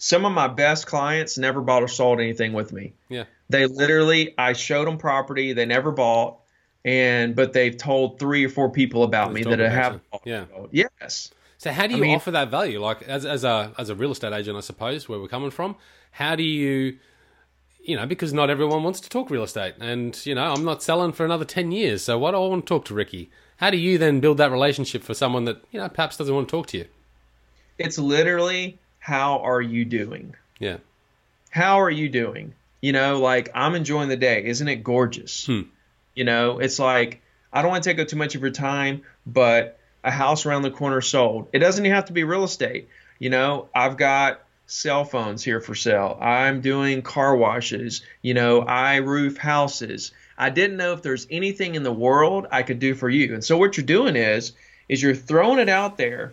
[0.01, 2.92] Some of my best clients never bought or sold anything with me.
[3.09, 3.24] Yeah.
[3.49, 6.39] They literally, I showed them property they never bought,
[6.85, 10.01] and but they've told three or four people about me that have.
[10.25, 10.45] Yeah.
[10.71, 11.31] Yes.
[11.59, 12.81] So how do you I mean, offer that value?
[12.81, 15.77] Like as as a as a real estate agent, I suppose where we're coming from.
[16.13, 16.99] How do you,
[17.81, 20.83] you know, because not everyone wants to talk real estate, and you know, I'm not
[20.83, 22.03] selling for another ten years.
[22.03, 23.31] So why do I want to talk to Ricky?
[23.57, 26.49] How do you then build that relationship for someone that you know perhaps doesn't want
[26.49, 26.87] to talk to you?
[27.79, 30.37] It's literally how are you doing?
[30.61, 30.77] Yeah.
[31.51, 32.55] How are you doing?
[32.81, 34.45] You know, like I'm enjoying the day.
[34.45, 35.47] Isn't it gorgeous?
[35.47, 35.62] Hmm.
[36.14, 39.03] You know, it's like I don't want to take up too much of your time,
[39.27, 41.49] but a house around the corner sold.
[41.53, 42.88] It doesn't even have to be real estate.
[43.19, 46.17] You know, I've got cell phones here for sale.
[46.21, 48.03] I'm doing car washes.
[48.23, 50.12] You know, I roof houses.
[50.37, 53.35] I didn't know if there's anything in the world I could do for you.
[53.35, 54.53] And so what you're doing is
[54.88, 56.33] is you're throwing it out there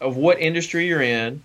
[0.00, 1.42] of what industry you're in,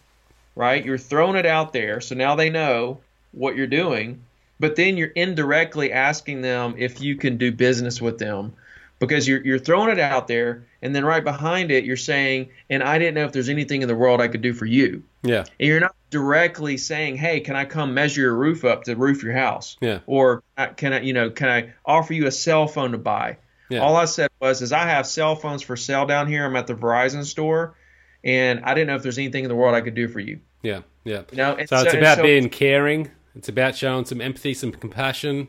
[0.55, 0.85] right?
[0.85, 2.99] You're throwing it out there so now they know
[3.31, 4.21] what you're doing
[4.59, 8.53] but then you're indirectly asking them if you can do business with them
[8.99, 12.81] because you're, you're throwing it out there and then right behind it you're saying and
[12.81, 15.39] i didn't know if there's anything in the world i could do for you yeah
[15.59, 19.23] and you're not directly saying hey can i come measure your roof up to roof
[19.23, 22.67] your house yeah or uh, can i you know can i offer you a cell
[22.67, 23.37] phone to buy
[23.69, 23.79] Yeah.
[23.79, 26.45] All I said was, is I have cell phones for sale down here.
[26.45, 27.75] I'm at the Verizon store,
[28.23, 30.39] and I didn't know if there's anything in the world I could do for you.
[30.61, 31.23] Yeah, yeah.
[31.31, 33.09] You know, so, so, it's about so, being caring.
[33.35, 35.47] It's about showing some empathy, some compassion.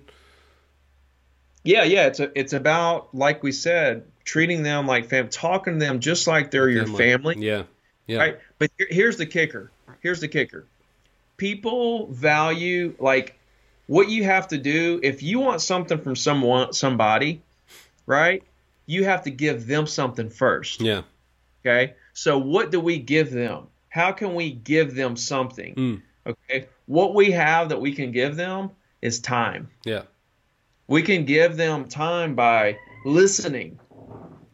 [1.64, 2.06] Yeah, yeah.
[2.06, 6.26] It's a, it's about like we said, treating them like fam, talking to them just
[6.26, 7.36] like they're your family.
[7.38, 7.64] Yeah,
[8.06, 8.18] yeah.
[8.18, 8.38] Right.
[8.58, 9.70] But here's the kicker.
[10.00, 10.66] Here's the kicker.
[11.36, 13.38] People value like
[13.86, 17.42] what you have to do if you want something from someone, somebody,
[18.06, 18.42] right?
[18.86, 20.80] You have to give them something first.
[20.80, 21.02] Yeah.
[21.64, 21.94] Okay.
[22.14, 23.66] So what do we give them?
[23.88, 25.74] How can we give them something?
[25.74, 26.02] Mm.
[26.26, 26.66] Okay.
[26.86, 29.70] What we have that we can give them is time.
[29.84, 30.02] Yeah.
[30.88, 33.78] We can give them time by listening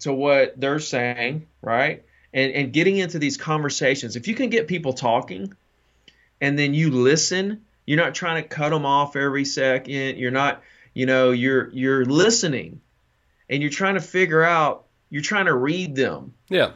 [0.00, 2.04] to what they're saying, right?
[2.32, 4.16] And and getting into these conversations.
[4.16, 5.54] If you can get people talking
[6.40, 10.18] and then you listen, you're not trying to cut them off every second.
[10.18, 10.62] You're not,
[10.94, 12.80] you know, you're you're listening
[13.48, 16.34] and you're trying to figure out, you're trying to read them.
[16.48, 16.72] Yeah.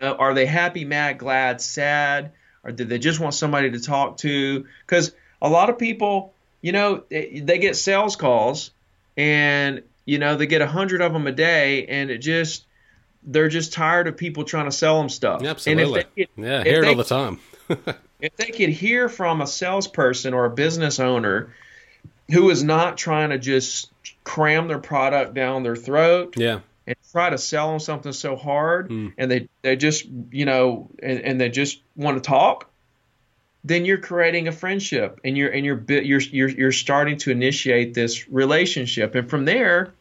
[0.00, 2.32] Uh, are they happy, mad, glad, sad?
[2.64, 4.66] Or did they just want somebody to talk to?
[4.86, 8.70] Because a lot of people, you know, they, get sales calls
[9.16, 12.64] and, you know, they get a hundred of them a day and it just,
[13.22, 15.42] they're just tired of people trying to sell them stuff.
[15.42, 16.04] Absolutely.
[16.16, 17.40] Could, yeah, hear it all the time.
[18.20, 21.54] if they could hear from a salesperson or a business owner
[22.30, 23.90] who is not trying to just
[24.24, 26.34] cram their product down their throat.
[26.36, 26.60] Yeah.
[27.12, 29.12] Try to sell them something so hard, mm.
[29.16, 32.70] and they they just you know, and, and they just want to talk.
[33.64, 37.94] Then you're creating a friendship, and you're and you're you're you're you're starting to initiate
[37.94, 39.94] this relationship, and from there,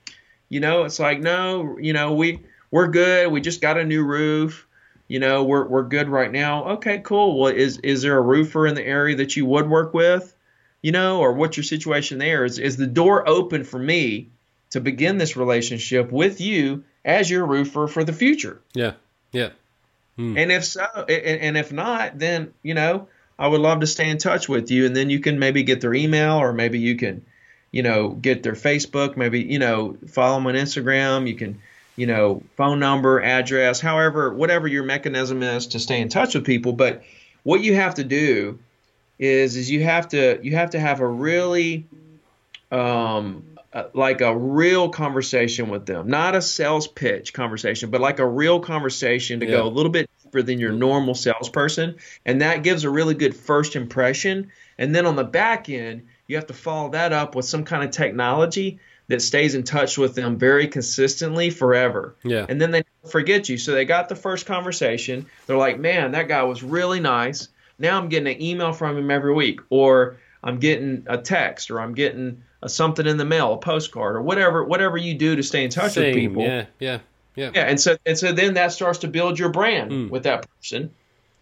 [0.49, 2.41] you know, it's like no, you know, we
[2.71, 3.31] we're good.
[3.31, 4.67] We just got a new roof.
[5.07, 6.69] You know, we're we're good right now.
[6.71, 7.39] Okay, cool.
[7.39, 10.33] Well, is is there a roofer in the area that you would work with?
[10.81, 12.45] you know, or what's your situation there?
[12.45, 14.29] Is, is the door open for me
[14.69, 18.61] to begin this relationship with you as your roofer for the future?
[18.73, 18.93] Yeah,
[19.31, 19.49] yeah.
[20.15, 20.37] Hmm.
[20.37, 23.07] And if so, and, and if not, then you know,
[23.39, 25.81] I would love to stay in touch with you, and then you can maybe get
[25.81, 27.25] their email, or maybe you can,
[27.71, 31.27] you know, get their Facebook, maybe you know, follow them on Instagram.
[31.27, 31.61] You can,
[31.95, 36.45] you know, phone number, address, however, whatever your mechanism is to stay in touch with
[36.45, 36.73] people.
[36.73, 37.03] But
[37.43, 38.59] what you have to do
[39.19, 41.85] is is you have to you have to have a really
[42.71, 43.43] um,
[43.77, 48.25] uh, like a real conversation with them, not a sales pitch conversation, but like a
[48.25, 49.51] real conversation to yeah.
[49.51, 53.35] go a little bit deeper than your normal salesperson, and that gives a really good
[53.35, 54.51] first impression.
[54.79, 57.83] And then on the back end, you have to follow that up with some kind
[57.83, 62.15] of technology that stays in touch with them very consistently forever.
[62.23, 62.47] Yeah.
[62.49, 63.59] And then they forget you.
[63.59, 65.27] So they got the first conversation.
[65.45, 67.47] They're like, man, that guy was really nice.
[67.77, 71.81] Now I'm getting an email from him every week, or I'm getting a text, or
[71.81, 75.43] I'm getting a, something in the mail, a postcard, or whatever whatever you do to
[75.43, 76.43] stay in touch Same, with people.
[76.43, 76.99] Yeah, yeah,
[77.35, 77.51] yeah.
[77.53, 80.09] Yeah, and so and so then that starts to build your brand mm.
[80.09, 80.91] with that person.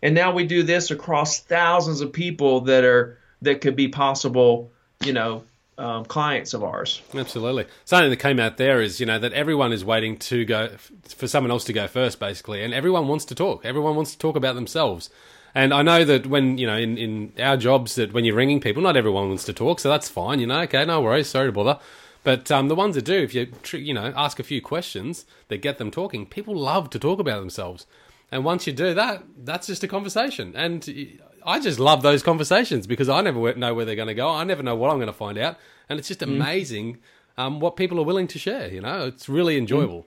[0.02, 4.72] And now we do this across thousands of people that are that could be possible,
[5.04, 5.44] you know,
[5.78, 7.00] um, clients of ours.
[7.14, 7.66] Absolutely.
[7.86, 10.70] Something that came out there is, you know, that everyone is waiting to go
[11.16, 13.66] for someone else to go first, basically, and everyone wants to talk.
[13.66, 15.12] Everyone wants to talk about themselves.
[15.56, 18.60] And I know that when you know in, in our jobs that when you're ringing
[18.60, 20.42] people, not everyone wants to talk, so that's fine.
[20.42, 21.80] You know, okay, no worries, sorry to bother.
[22.24, 25.58] But um, the ones that do, if you you know ask a few questions that
[25.58, 27.88] get them talking, people love to talk about themselves.
[28.32, 30.54] And once you do that, that's just a conversation.
[30.56, 34.28] And I just love those conversations because I never know where they're going to go.
[34.28, 36.28] I never know what I'm going to find out, and it's just mm.
[36.28, 36.98] amazing
[37.38, 38.68] um, what people are willing to share.
[38.68, 40.06] You know, it's really enjoyable.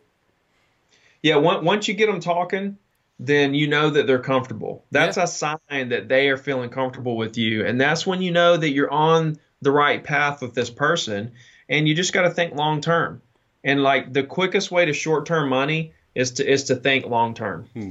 [1.23, 2.77] Yeah, once you get them talking,
[3.19, 4.85] then you know that they're comfortable.
[4.91, 5.25] That's yeah.
[5.25, 7.67] a sign that they are feeling comfortable with you.
[7.67, 11.33] And that's when you know that you're on the right path with this person.
[11.69, 13.21] And you just got to think long term.
[13.65, 17.35] And like the quickest way to short term money is to is to think long
[17.35, 17.67] term.
[17.75, 17.91] Hmm.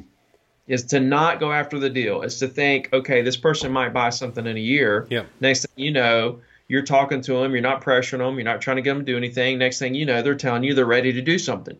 [0.67, 2.23] Is to not go after the deal.
[2.23, 5.07] Is to think, okay, this person might buy something in a year.
[5.09, 5.23] Yeah.
[5.39, 8.77] Next thing you know, you're talking to them, you're not pressuring them, you're not trying
[8.77, 9.57] to get them to do anything.
[9.57, 11.77] Next thing you know, they're telling you they're ready to do something.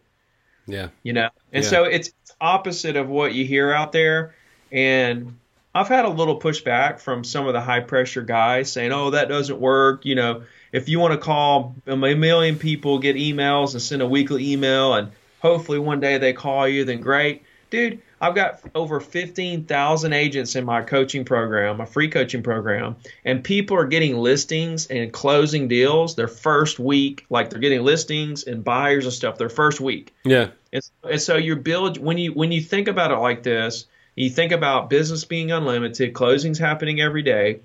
[0.68, 0.90] Yeah.
[1.04, 1.70] You know, and yeah.
[1.70, 4.36] so it's opposite of what you hear out there.
[4.72, 5.38] And
[5.74, 9.30] I've had a little pushback from some of the high pressure guys saying, oh, that
[9.30, 10.06] doesn't work.
[10.06, 14.08] You know, if you want to call a million people, get emails and send a
[14.08, 17.44] weekly email, and hopefully one day they call you, then great.
[17.70, 23.44] Dude, I've got over 15,000 agents in my coaching program, my free coaching program, and
[23.44, 27.26] people are getting listings and closing deals their first week.
[27.30, 30.16] Like they're getting listings and buyers and stuff their first week.
[30.24, 30.50] Yeah.
[30.74, 34.30] And, and so you build when you when you think about it like this, you
[34.32, 37.60] think about business being unlimited, closings happening every day,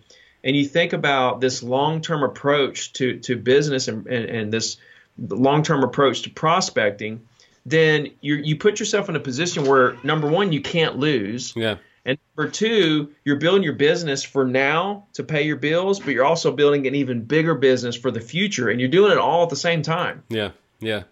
[0.45, 4.77] and you think about this long-term approach to to business and, and, and this
[5.19, 7.27] long-term approach to prospecting
[7.64, 11.53] then you you put yourself in a position where number one you can't lose.
[11.57, 11.77] Yeah.
[12.05, 16.25] And number two, you're building your business for now to pay your bills, but you're
[16.25, 19.51] also building an even bigger business for the future, and you're doing it all at
[19.51, 20.25] the same time.
[20.29, 21.05] Yeah, yeah.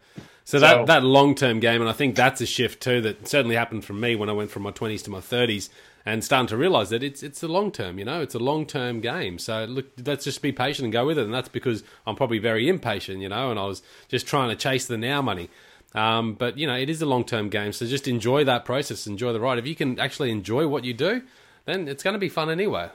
[0.45, 3.29] So, so that that long term game, and I think that's a shift too that
[3.29, 5.71] certainly happened for me when I went from my twenties to my thirties,
[6.05, 8.01] and starting to realize that it's it's a long term.
[8.01, 9.39] You know, it's a long term game.
[9.39, 11.25] So look, let's just be patient and go with it.
[11.25, 13.21] And that's because I'm probably very impatient.
[13.21, 15.51] You know, and I was just trying to chase the now money.
[15.95, 19.07] Um, but you know, it is a long term game, so just enjoy that process,
[19.07, 19.59] enjoy the ride.
[19.59, 21.23] If you can actually enjoy what you do,
[21.65, 22.91] then it's going to be fun anyway.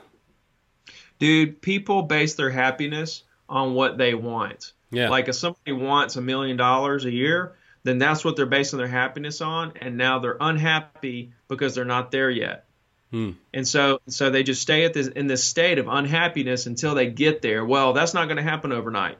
[1.18, 4.72] Dude, people base their happiness on what they want.
[4.90, 5.10] Yeah.
[5.10, 7.54] Like if somebody wants a million dollars a year,
[7.84, 12.10] then that's what they're basing their happiness on, and now they're unhappy because they're not
[12.10, 12.64] there yet.
[13.10, 13.32] Hmm.
[13.54, 17.10] And so, so they just stay at this in this state of unhappiness until they
[17.10, 17.64] get there.
[17.64, 19.18] Well, that's not going to happen overnight.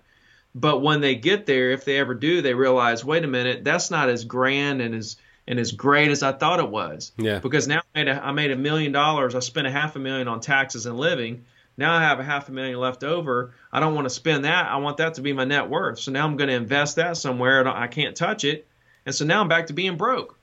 [0.57, 3.91] But when they get there, if they ever do, they realize, wait a minute, that's
[3.91, 5.17] not as grand and as
[5.47, 7.13] and as great as I thought it was.
[7.19, 7.39] Yeah.
[7.41, 9.35] Because now I made a, I made a million dollars.
[9.35, 11.45] I spent a half a million on taxes and living.
[11.77, 13.53] Now I have a half a million left over.
[13.71, 14.67] I don't want to spend that.
[14.67, 16.01] I want that to be my net worth.
[16.01, 17.69] So now I'm going to invest that somewhere.
[17.69, 18.67] I can't touch it.
[19.05, 20.39] And so now I'm back to being broke.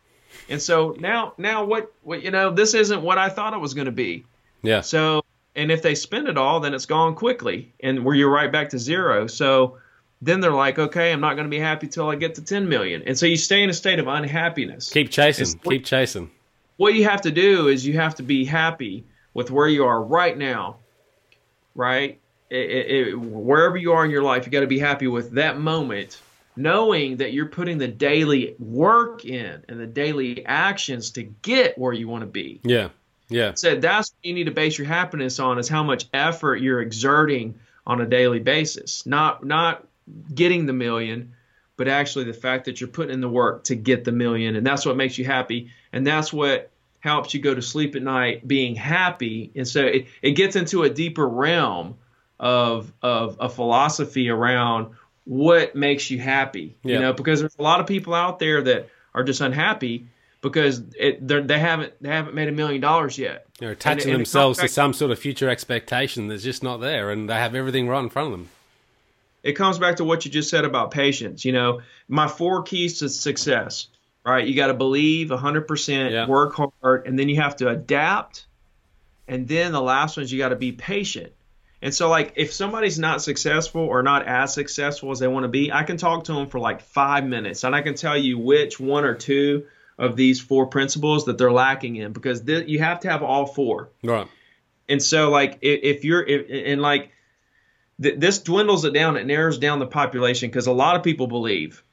[0.47, 3.73] And so now, now what, what, you know, this isn't what I thought it was
[3.73, 4.25] going to be.
[4.61, 4.81] Yeah.
[4.81, 8.51] So, and if they spend it all, then it's gone quickly and where you're right
[8.51, 9.27] back to zero.
[9.27, 9.79] So,
[10.25, 12.69] then they're like, okay, I'm not going to be happy till I get to 10
[12.69, 13.03] million.
[13.05, 14.89] And so you stay in a state of unhappiness.
[14.91, 15.59] Keep chasing.
[15.59, 16.31] Keep chasing.
[16.77, 20.01] What you have to do is you have to be happy with where you are
[20.01, 20.77] right now,
[21.75, 22.19] right?
[22.49, 22.55] It,
[23.09, 26.19] it, wherever you are in your life, you got to be happy with that moment,
[26.55, 31.93] knowing that you're putting the daily work in and the daily actions to get where
[31.93, 32.61] you want to be.
[32.63, 32.89] Yeah.
[33.29, 33.53] Yeah.
[33.55, 36.81] So that's what you need to base your happiness on is how much effort you're
[36.81, 39.05] exerting on a daily basis.
[39.05, 39.87] Not not
[40.33, 41.33] getting the million,
[41.77, 44.55] but actually the fact that you're putting in the work to get the million.
[44.55, 45.71] And that's what makes you happy.
[45.91, 49.51] And that's what helps you go to sleep at night being happy.
[49.55, 51.95] And so it, it gets into a deeper realm
[52.39, 56.75] of, of a philosophy around what makes you happy.
[56.83, 56.95] Yeah.
[56.95, 60.07] You know, because there's a lot of people out there that are just unhappy
[60.41, 63.47] because it, they haven't they haven't made a million dollars yet.
[63.59, 67.11] They're attaching and, and themselves to some sort of future expectation that's just not there,
[67.11, 68.49] and they have everything right in front of them
[69.43, 71.43] it comes back to what you just said about patience.
[71.43, 73.87] You know, my four keys to success,
[74.25, 74.47] right?
[74.47, 76.27] You got to believe 100%, yeah.
[76.27, 78.47] work hard, and then you have to adapt.
[79.27, 81.33] And then the last one is you got to be patient.
[81.81, 85.49] And so, like, if somebody's not successful or not as successful as they want to
[85.49, 88.37] be, I can talk to them for like five minutes and I can tell you
[88.37, 89.65] which one or two
[89.97, 93.45] of these four principles that they're lacking in because th- you have to have all
[93.45, 93.89] four.
[94.01, 94.27] Right.
[94.87, 97.11] And so, like, if, if you're, if, and like,
[98.01, 99.17] th- this dwindles it down.
[99.17, 101.83] It narrows down the population because a lot of people believe.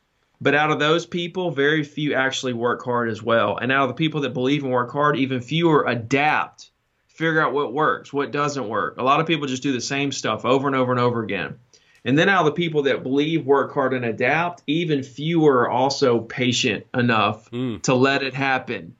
[0.40, 3.58] But out of those people, very few actually work hard as well.
[3.58, 6.70] And out of the people that believe and work hard, even fewer adapt,
[7.08, 8.96] figure out what works, what doesn't work.
[8.96, 11.58] A lot of people just do the same stuff over and over and over again.
[12.06, 15.70] And then out of the people that believe, work hard, and adapt, even fewer are
[15.70, 17.82] also patient enough mm.
[17.82, 18.96] to let it happen.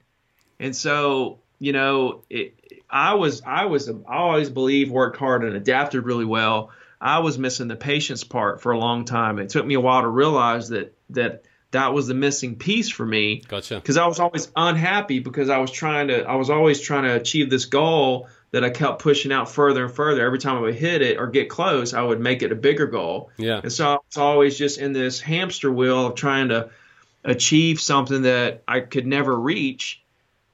[0.59, 5.55] And so, you know, it, I was, I was, I always believed, worked hard, and
[5.55, 6.69] adapted really well.
[7.01, 9.39] I was missing the patience part for a long time.
[9.39, 13.05] It took me a while to realize that that that was the missing piece for
[13.05, 13.41] me.
[13.47, 13.75] Gotcha.
[13.75, 17.15] Because I was always unhappy because I was trying to I was always trying to
[17.15, 20.23] achieve this goal that I kept pushing out further and further.
[20.23, 22.85] Every time I would hit it or get close, I would make it a bigger
[22.85, 23.31] goal.
[23.37, 23.61] Yeah.
[23.63, 26.69] And so I was always just in this hamster wheel of trying to
[27.23, 30.03] achieve something that I could never reach,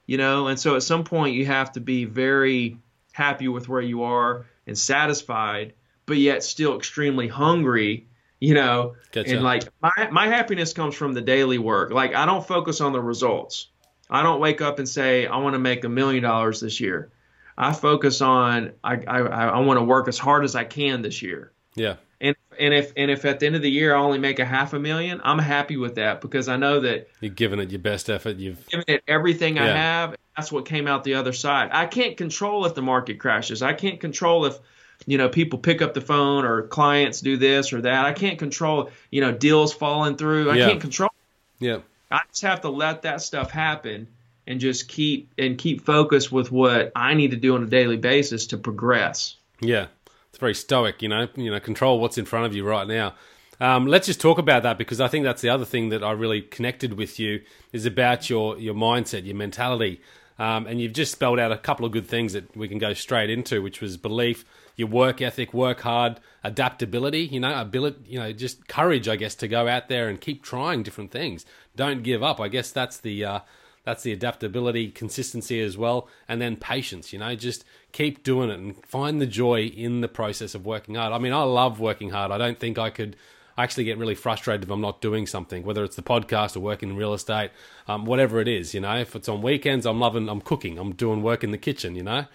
[0.06, 0.46] you know.
[0.46, 2.78] And so at some point you have to be very
[3.12, 5.74] happy with where you are and satisfied
[6.08, 8.08] but yet still extremely hungry
[8.40, 9.34] you know gotcha.
[9.34, 12.92] and like my, my happiness comes from the daily work like i don't focus on
[12.92, 13.68] the results
[14.10, 17.10] i don't wake up and say i want to make a million dollars this year
[17.56, 21.22] i focus on i i, I want to work as hard as i can this
[21.22, 24.18] year yeah and and if and if at the end of the year I only
[24.18, 27.60] make a half a million, I'm happy with that because I know that you're giving
[27.60, 28.36] it your best effort.
[28.36, 29.64] You've given it everything yeah.
[29.64, 30.16] I have.
[30.36, 31.70] That's what came out the other side.
[31.72, 33.62] I can't control if the market crashes.
[33.62, 34.58] I can't control if
[35.06, 38.04] you know, people pick up the phone or clients do this or that.
[38.04, 40.50] I can't control, you know, deals falling through.
[40.50, 40.68] I yeah.
[40.68, 41.10] can't control.
[41.58, 41.78] Yeah.
[42.10, 44.08] I just have to let that stuff happen
[44.46, 47.96] and just keep and keep focused with what I need to do on a daily
[47.96, 49.36] basis to progress.
[49.60, 49.86] Yeah.
[50.30, 53.14] It's very stoic, you know, you know, control what's in front of you right now.
[53.60, 56.12] Um, let's just talk about that because I think that's the other thing that I
[56.12, 57.42] really connected with you
[57.72, 60.00] is about your your mindset, your mentality.
[60.38, 62.94] Um, and you've just spelled out a couple of good things that we can go
[62.94, 64.44] straight into, which was belief,
[64.78, 69.34] your work ethic, work hard, adaptability, you know, ability, you know, just courage, I guess,
[69.34, 71.44] to go out there and keep trying different things.
[71.76, 72.40] Don't give up.
[72.40, 73.40] I guess that's the uh,
[73.84, 77.12] that's the adaptability, consistency as well, and then patience.
[77.12, 80.94] You know, just keep doing it and find the joy in the process of working
[80.94, 81.12] hard.
[81.12, 82.30] I mean, I love working hard.
[82.30, 83.16] I don't think I could
[83.56, 86.60] I actually get really frustrated if I'm not doing something, whether it's the podcast or
[86.60, 87.50] working in real estate,
[87.88, 88.72] um, whatever it is.
[88.72, 91.58] You know, if it's on weekends, I'm loving, I'm cooking, I'm doing work in the
[91.58, 91.96] kitchen.
[91.96, 92.26] You know,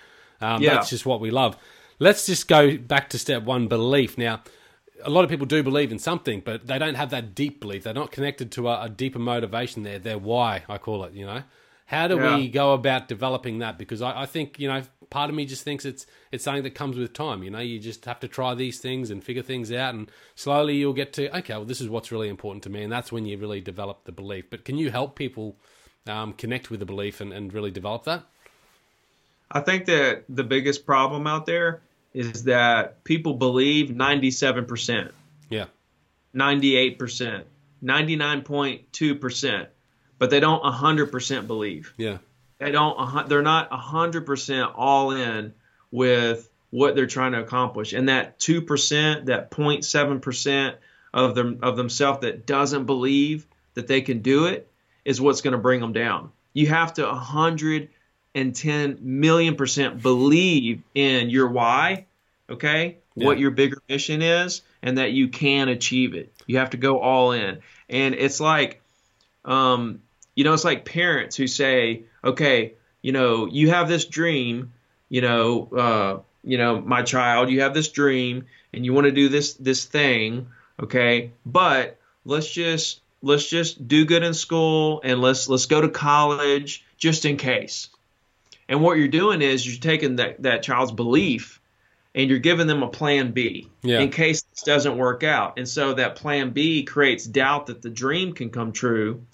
[0.41, 0.73] um, yeah.
[0.73, 1.55] that's just what we love.
[2.03, 4.17] Let's just go back to step one: belief.
[4.17, 4.41] Now,
[5.03, 7.83] a lot of people do believe in something, but they don't have that deep belief.
[7.83, 9.83] They're not connected to a, a deeper motivation.
[9.83, 11.13] There, their why, I call it.
[11.13, 11.43] You know,
[11.85, 12.35] how do yeah.
[12.35, 13.77] we go about developing that?
[13.77, 16.75] Because I, I think you know part of me just thinks it's it's something that
[16.75, 17.41] comes with time.
[17.41, 20.75] You know, you just have to try these things and figure things out, and slowly
[20.75, 23.25] you'll get to okay, well, this is what's really important to me, and that's when
[23.25, 24.49] you really develop the belief.
[24.49, 25.55] But can you help people
[26.05, 28.25] um, connect with the belief and, and really develop that?
[29.49, 31.81] I think that the biggest problem out there
[32.13, 35.11] is that people believe ninety seven percent.
[35.49, 35.65] Yeah.
[36.33, 37.45] Ninety eight percent.
[37.81, 39.69] Ninety nine point two percent.
[40.19, 41.93] But they don't hundred percent believe.
[41.97, 42.17] Yeah
[42.63, 45.53] they don't they're not 100% all in
[45.91, 50.75] with what they're trying to accomplish and that 2% that 0.7%
[51.13, 53.45] of them of themselves that doesn't believe
[53.75, 54.71] that they can do it
[55.05, 57.07] is what's going to bring them down you have to
[58.35, 62.05] 110 million percent believe in your why
[62.49, 63.25] okay yeah.
[63.25, 66.99] what your bigger mission is and that you can achieve it you have to go
[66.99, 67.59] all in
[67.89, 68.81] and it's like
[69.45, 70.01] um,
[70.35, 74.73] you know, it's like parents who say, okay, you know, you have this dream,
[75.09, 79.11] you know, uh, you know, my child, you have this dream and you want to
[79.11, 80.47] do this this thing,
[80.81, 81.31] okay?
[81.45, 86.85] But let's just let's just do good in school and let's let's go to college
[86.97, 87.89] just in case.
[88.69, 91.59] And what you're doing is you're taking that, that child's belief
[92.15, 93.99] and you're giving them a plan B yeah.
[93.99, 95.57] in case this doesn't work out.
[95.57, 99.25] And so that plan B creates doubt that the dream can come true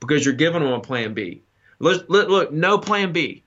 [0.00, 1.42] because you're giving them a plan B.
[1.78, 3.42] Let's let, look, no plan B.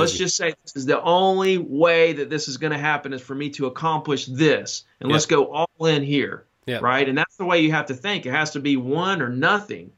[0.00, 3.22] Let's just say this is the only way that this is going to happen is
[3.22, 6.44] for me to accomplish this, and let's go all in here,
[6.82, 7.08] right?
[7.08, 8.26] And that's the way you have to think.
[8.26, 9.92] It has to be one or nothing,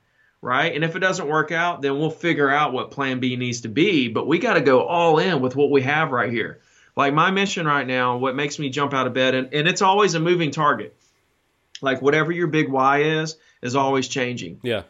[0.44, 0.74] right?
[0.74, 3.68] And if it doesn't work out, then we'll figure out what Plan B needs to
[3.68, 4.08] be.
[4.08, 6.60] But we got to go all in with what we have right here.
[6.96, 9.82] Like my mission right now, what makes me jump out of bed, and, and it's
[9.82, 10.96] always a moving target.
[11.82, 14.60] Like whatever your big why is, is always changing.
[14.62, 14.82] Yeah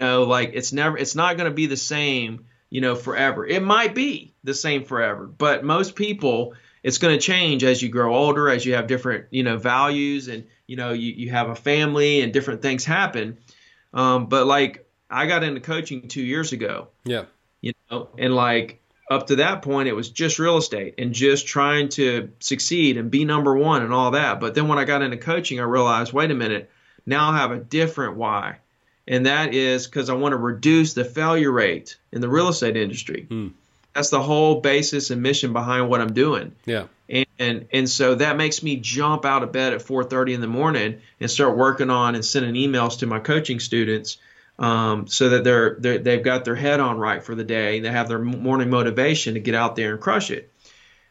[0.00, 3.46] know, like it's never, it's not going to be the same, you know, forever.
[3.46, 7.88] It might be the same forever, but most people, it's going to change as you
[7.88, 11.48] grow older, as you have different, you know, values, and you know, you you have
[11.48, 13.38] a family, and different things happen.
[13.92, 16.88] Um, but like, I got into coaching two years ago.
[17.04, 17.24] Yeah.
[17.60, 21.46] You know, and like up to that point, it was just real estate and just
[21.46, 24.40] trying to succeed and be number one and all that.
[24.40, 26.70] But then when I got into coaching, I realized, wait a minute,
[27.06, 28.58] now I have a different why
[29.08, 32.76] and that is because I want to reduce the failure rate in the real estate
[32.76, 33.26] industry.
[33.28, 33.48] Hmm.
[33.94, 36.54] That's the whole basis and mission behind what I'm doing.
[36.66, 36.86] Yeah.
[37.08, 40.46] And, and and so that makes me jump out of bed at 4:30 in the
[40.46, 44.18] morning and start working on and sending emails to my coaching students
[44.58, 47.76] um, so that they're, they're they've got their head on right for the day.
[47.76, 50.52] And they have their morning motivation to get out there and crush it.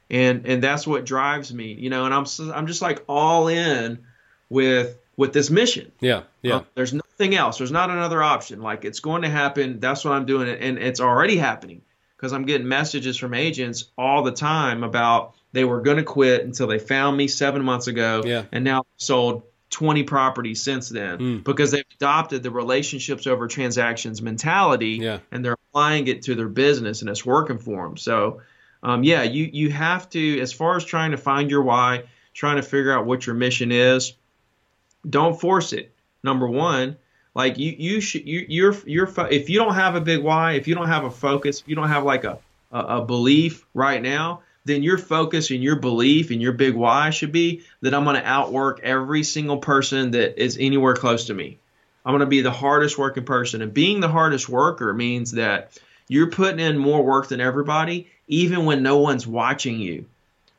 [0.10, 2.06] And and that's what drives me, you know.
[2.06, 4.06] And I'm I'm just like all in
[4.50, 5.92] with with this mission.
[6.00, 6.58] Yeah, yeah.
[6.58, 7.58] Uh, there's nothing else.
[7.58, 8.62] There's not another option.
[8.62, 9.80] Like it's going to happen.
[9.80, 11.82] That's what I'm doing, and it's already happening
[12.16, 16.44] because I'm getting messages from agents all the time about they were going to quit
[16.44, 18.44] until they found me seven months ago, yeah.
[18.52, 19.44] and now sold
[19.76, 21.44] 20 properties since then mm.
[21.44, 25.20] because they've adopted the relationships over transactions mentality, yeah.
[25.32, 27.98] and they're applying it to their business, and it's working for them.
[27.98, 28.42] So,
[28.82, 32.04] um, yeah, you you have to, as far as trying to find your why,
[32.34, 34.14] trying to figure out what your mission is
[35.10, 35.92] don't force it.
[36.24, 36.98] Number one,
[37.34, 40.68] like you, you should, you, you're, you're, if you don't have a big why, if
[40.68, 42.40] you don't have a focus, if you don't have like a,
[42.72, 47.12] a, a belief right now, then your focus and your belief and your big why
[47.12, 51.34] should be that I'm going to outwork every single person that is anywhere close to
[51.34, 51.60] me.
[52.06, 53.62] I'm going to be the hardest working person.
[53.62, 58.66] And being the hardest worker means that you're putting in more work than everybody, even
[58.66, 60.06] when no one's watching you.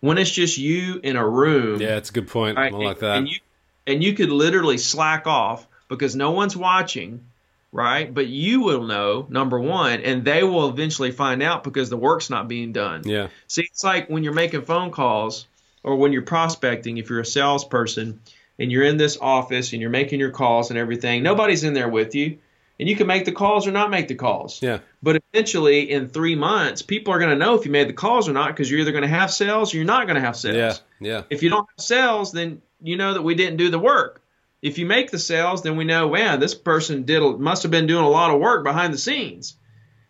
[0.01, 1.81] When it's just you in a room.
[1.81, 2.57] Yeah, it's a good point.
[2.57, 3.19] Right, I like that.
[3.19, 3.39] And you,
[3.87, 7.25] and you could literally slack off because no one's watching,
[7.73, 8.13] right?
[8.13, 12.31] But you will know, number one, and they will eventually find out because the work's
[12.31, 13.03] not being done.
[13.05, 13.29] Yeah.
[13.49, 15.47] See, it's like when you're making phone calls
[15.83, 18.21] or when you're prospecting, if you're a salesperson
[18.59, 21.89] and you're in this office and you're making your calls and everything, nobody's in there
[21.89, 22.39] with you.
[22.79, 24.61] and you can make the calls or not make the calls.
[24.63, 24.81] Yeah.
[25.03, 28.29] But eventually, in three months, people are going to know if you made the calls
[28.29, 30.37] or not because you're either going to have sales or you're not going to have
[30.37, 30.83] sales.
[31.01, 31.09] Yeah.
[31.09, 31.23] Yeah.
[31.31, 34.21] If you don't have sales, then you know that we didn't do the work.
[34.67, 37.87] If you make the sales, then we know, man, this person did must have been
[37.87, 39.57] doing a lot of work behind the scenes.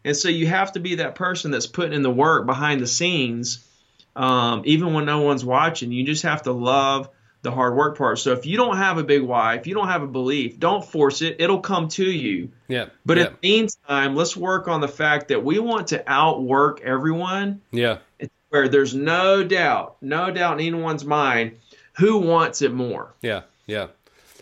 [0.02, 2.86] And so you have to be that person that's putting in the work behind the
[2.86, 3.62] scenes,
[4.14, 5.92] um, even when no one's watching.
[5.92, 7.10] You just have to love
[7.42, 8.18] the hard work part.
[8.18, 10.82] So if you don't have a big why, if you don't have a belief, don't
[10.82, 11.36] force it.
[11.38, 12.50] It'll come to you.
[12.66, 12.86] Yeah.
[13.04, 13.24] But yeah.
[13.24, 17.60] in the meantime, let's work on the fact that we want to outwork everyone.
[17.72, 17.98] Yeah.
[18.48, 21.58] Where there's no doubt, no doubt in anyone's mind
[21.98, 23.14] who wants it more.
[23.20, 23.42] Yeah.
[23.66, 23.88] Yeah.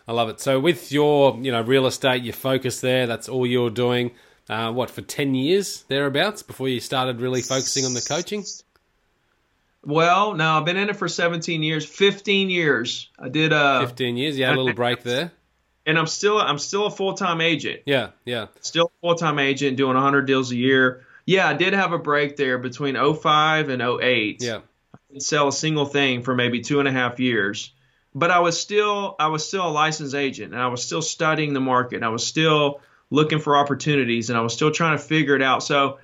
[0.07, 0.41] I love it.
[0.41, 4.13] So with your, you know, real estate, your focus there, that's all you're doing.
[4.49, 8.45] Uh, what for ten years thereabouts before you started really focusing on the coaching?
[9.87, 13.11] Well, no, I've been in it for 17 years, 15 years.
[13.19, 14.39] I did uh 15 years.
[14.39, 15.33] You had a little break there.
[15.87, 17.83] And I'm still I'm still a full-time agent.
[17.85, 18.47] Yeah, yeah.
[18.61, 21.05] Still full-time agent doing 100 deals a year.
[21.27, 24.43] Yeah, I did have a break there between 05 and 08.
[24.43, 24.61] Yeah.
[24.95, 27.74] I didn't sell a single thing for maybe two and a half years.
[28.15, 31.53] But I was still I was still a licensed agent and I was still studying
[31.53, 31.97] the market.
[31.97, 35.43] And I was still looking for opportunities and I was still trying to figure it
[35.43, 35.63] out.
[35.63, 35.99] So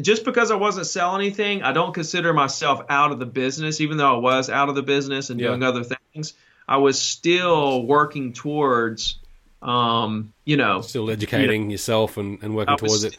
[0.00, 3.96] just because I wasn't selling anything, I don't consider myself out of the business, even
[3.96, 6.34] though I was out of the business and doing other things.
[6.68, 9.18] I was still working towards,
[9.62, 13.12] um, you know, still educating you know, yourself and, and working towards still,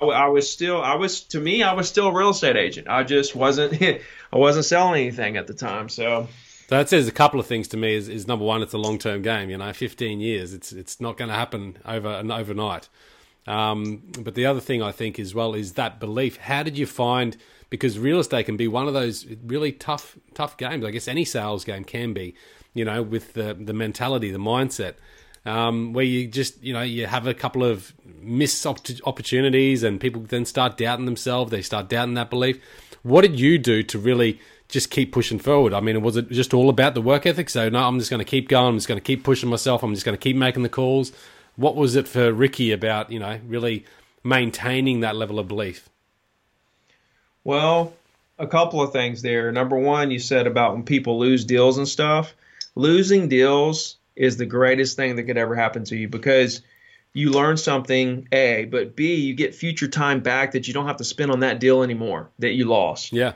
[0.00, 0.14] it.
[0.14, 2.88] I was still, I was, to me, I was still a real estate agent.
[2.88, 4.00] I just wasn't, I
[4.38, 5.88] wasn't selling anything at the time.
[5.88, 6.28] So,
[6.68, 7.94] so that says a couple of things to me.
[7.94, 9.50] Is, is number one, it's a long term game.
[9.50, 10.54] You know, fifteen years.
[10.54, 12.88] It's it's not going to happen over and overnight.
[13.46, 16.38] Um, but the other thing I think as well is that belief.
[16.38, 17.36] How did you find?
[17.68, 20.84] Because real estate can be one of those really tough, tough games.
[20.84, 22.34] I guess any sales game can be.
[22.72, 24.94] You know, with the the mentality, the mindset,
[25.44, 30.22] um, where you just you know you have a couple of missed opportunities, and people
[30.22, 31.50] then start doubting themselves.
[31.50, 32.58] They start doubting that belief.
[33.02, 35.72] What did you do to really just keep pushing forward?
[35.72, 37.50] I mean, was it just all about the work ethic?
[37.50, 38.68] So no, I'm just going to keep going.
[38.68, 39.82] I'm just going to keep pushing myself.
[39.82, 41.12] I'm just going to keep making the calls.
[41.56, 43.84] What was it for Ricky about, you know, really
[44.24, 45.88] maintaining that level of belief?
[47.44, 47.92] Well,
[48.38, 49.52] a couple of things there.
[49.52, 52.34] Number one, you said about when people lose deals and stuff.
[52.74, 56.62] Losing deals is the greatest thing that could ever happen to you because
[57.12, 60.96] you learn something, A, but B, you get future time back that you don't have
[60.96, 63.12] to spend on that deal anymore that you lost.
[63.12, 63.34] Yeah.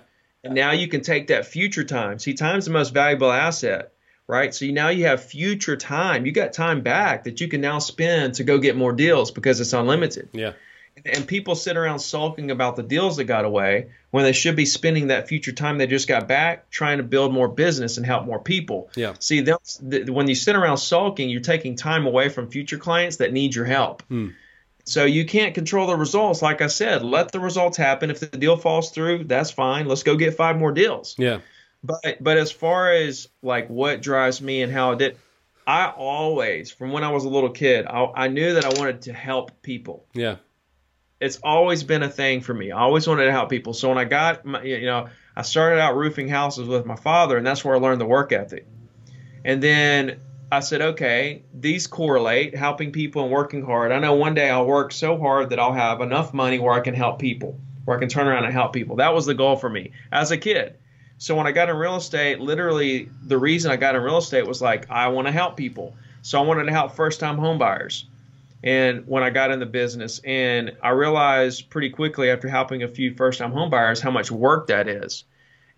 [0.48, 2.18] And now you can take that future time.
[2.18, 3.92] See, time's the most valuable asset
[4.28, 4.54] right?
[4.54, 6.26] So now you have future time.
[6.26, 9.58] You got time back that you can now spend to go get more deals because
[9.60, 10.28] it's unlimited.
[10.32, 10.52] Yeah.
[11.06, 14.66] And people sit around sulking about the deals that got away when they should be
[14.66, 18.26] spending that future time they just got back trying to build more business and help
[18.26, 18.90] more people.
[18.96, 19.14] Yeah.
[19.20, 23.54] See, when you sit around sulking, you're taking time away from future clients that need
[23.54, 24.02] your help.
[24.08, 24.28] Hmm.
[24.88, 26.40] So you can't control the results.
[26.40, 28.10] Like I said, let the results happen.
[28.10, 29.86] If the deal falls through, that's fine.
[29.86, 31.14] Let's go get five more deals.
[31.18, 31.40] Yeah.
[31.84, 35.16] But but as far as like what drives me and how it did,
[35.66, 39.02] I always from when I was a little kid, I, I knew that I wanted
[39.02, 40.06] to help people.
[40.14, 40.36] Yeah,
[41.20, 42.72] it's always been a thing for me.
[42.72, 43.74] I always wanted to help people.
[43.74, 47.36] So when I got my, you know, I started out roofing houses with my father,
[47.36, 48.66] and that's where I learned the work ethic.
[49.44, 50.20] And then
[50.50, 53.92] I said, okay, these correlate, helping people and working hard.
[53.92, 56.80] I know one day I'll work so hard that I'll have enough money where I
[56.80, 58.96] can help people, where I can turn around and help people.
[58.96, 60.76] That was the goal for me as a kid.
[61.18, 64.46] So when I got in real estate, literally the reason I got in real estate
[64.46, 65.96] was like I want to help people.
[66.22, 68.04] So I wanted to help first-time homebuyers.
[68.62, 72.88] And when I got in the business, and I realized pretty quickly after helping a
[72.88, 75.24] few first-time homebuyers how much work that is,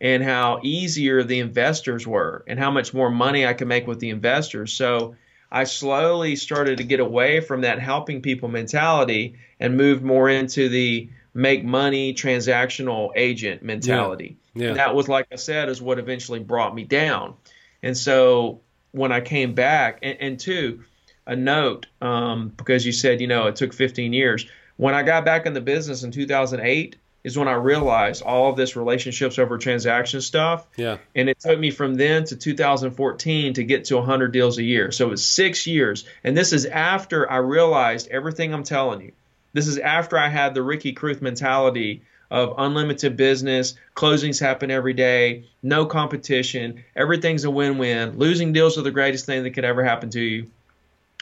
[0.01, 4.01] and how easier the investors were, and how much more money I could make with
[4.01, 4.73] the investors.
[4.73, 5.17] So
[5.53, 10.69] I slowly started to get away from that helping people mentality and moved more into
[10.69, 14.37] the make money transactional agent mentality.
[14.55, 14.69] Yeah.
[14.69, 14.73] yeah.
[14.75, 17.35] That was, like I said, is what eventually brought me down.
[17.83, 18.61] And so
[18.93, 20.85] when I came back, and, and two,
[21.27, 24.47] a note, um, because you said, you know, it took 15 years.
[24.77, 28.57] When I got back in the business in 2008, is when I realized all of
[28.57, 30.67] this relationships over transaction stuff.
[30.77, 30.99] Yeah.
[31.15, 34.91] And it took me from then to 2014 to get to 100 deals a year.
[34.91, 36.05] So it was six years.
[36.25, 39.13] And this is after I realized everything I'm telling you.
[39.53, 44.95] This is after I had the Ricky Carruth mentality of unlimited business, closings happen every
[44.95, 48.19] day, no competition, everything's a win win.
[48.19, 50.47] Losing deals are the greatest thing that could ever happen to you.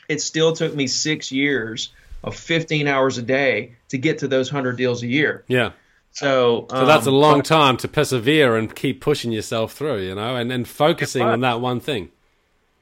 [0.09, 1.91] It still took me six years
[2.23, 5.45] of 15 hours a day to get to those 100 deals a year.
[5.49, 5.71] Yeah.
[6.19, 10.17] So, so that's a um, long time to persevere and keep pushing yourself through, you
[10.17, 12.11] know, and, and focusing on that one thing.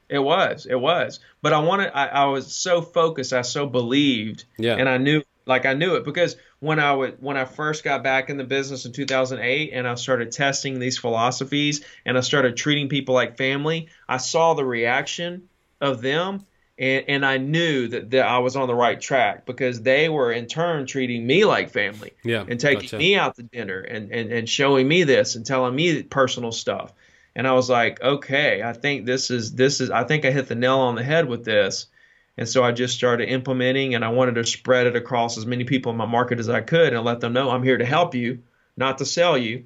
[0.09, 1.19] It was, it was.
[1.43, 4.75] But I wanted, I, I was so focused, I so believed, Yeah.
[4.75, 8.03] and I knew, like I knew it because when I would, when I first got
[8.03, 12.57] back in the business in 2008, and I started testing these philosophies, and I started
[12.57, 15.47] treating people like family, I saw the reaction
[15.79, 16.43] of them,
[16.77, 20.31] and and I knew that, that I was on the right track because they were
[20.31, 22.97] in turn treating me like family, Yeah, and taking gotcha.
[22.97, 26.93] me out to dinner and, and and showing me this and telling me personal stuff.
[27.35, 30.47] And I was like, okay, I think this is this is I think I hit
[30.47, 31.87] the nail on the head with this.
[32.39, 35.63] And so I just started implementing and I wanted to spread it across as many
[35.63, 38.13] people in my market as I could and let them know I'm here to help
[38.13, 38.43] you,
[38.75, 39.65] not to sell you.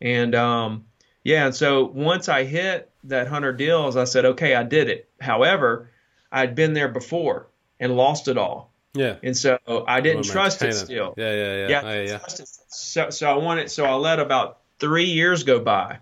[0.00, 0.86] And um,
[1.24, 5.08] yeah, and so once I hit that 100 deals, I said, okay, I did it.
[5.20, 5.90] However,
[6.32, 7.46] I'd been there before
[7.80, 8.72] and lost it all.
[8.94, 9.16] Yeah.
[9.22, 11.14] And so I didn't trust it still.
[11.16, 11.68] Yeah, yeah, yeah.
[11.68, 12.44] Yeah, Oh, yeah, yeah.
[12.68, 15.98] So, so I wanted, so I let about three years go by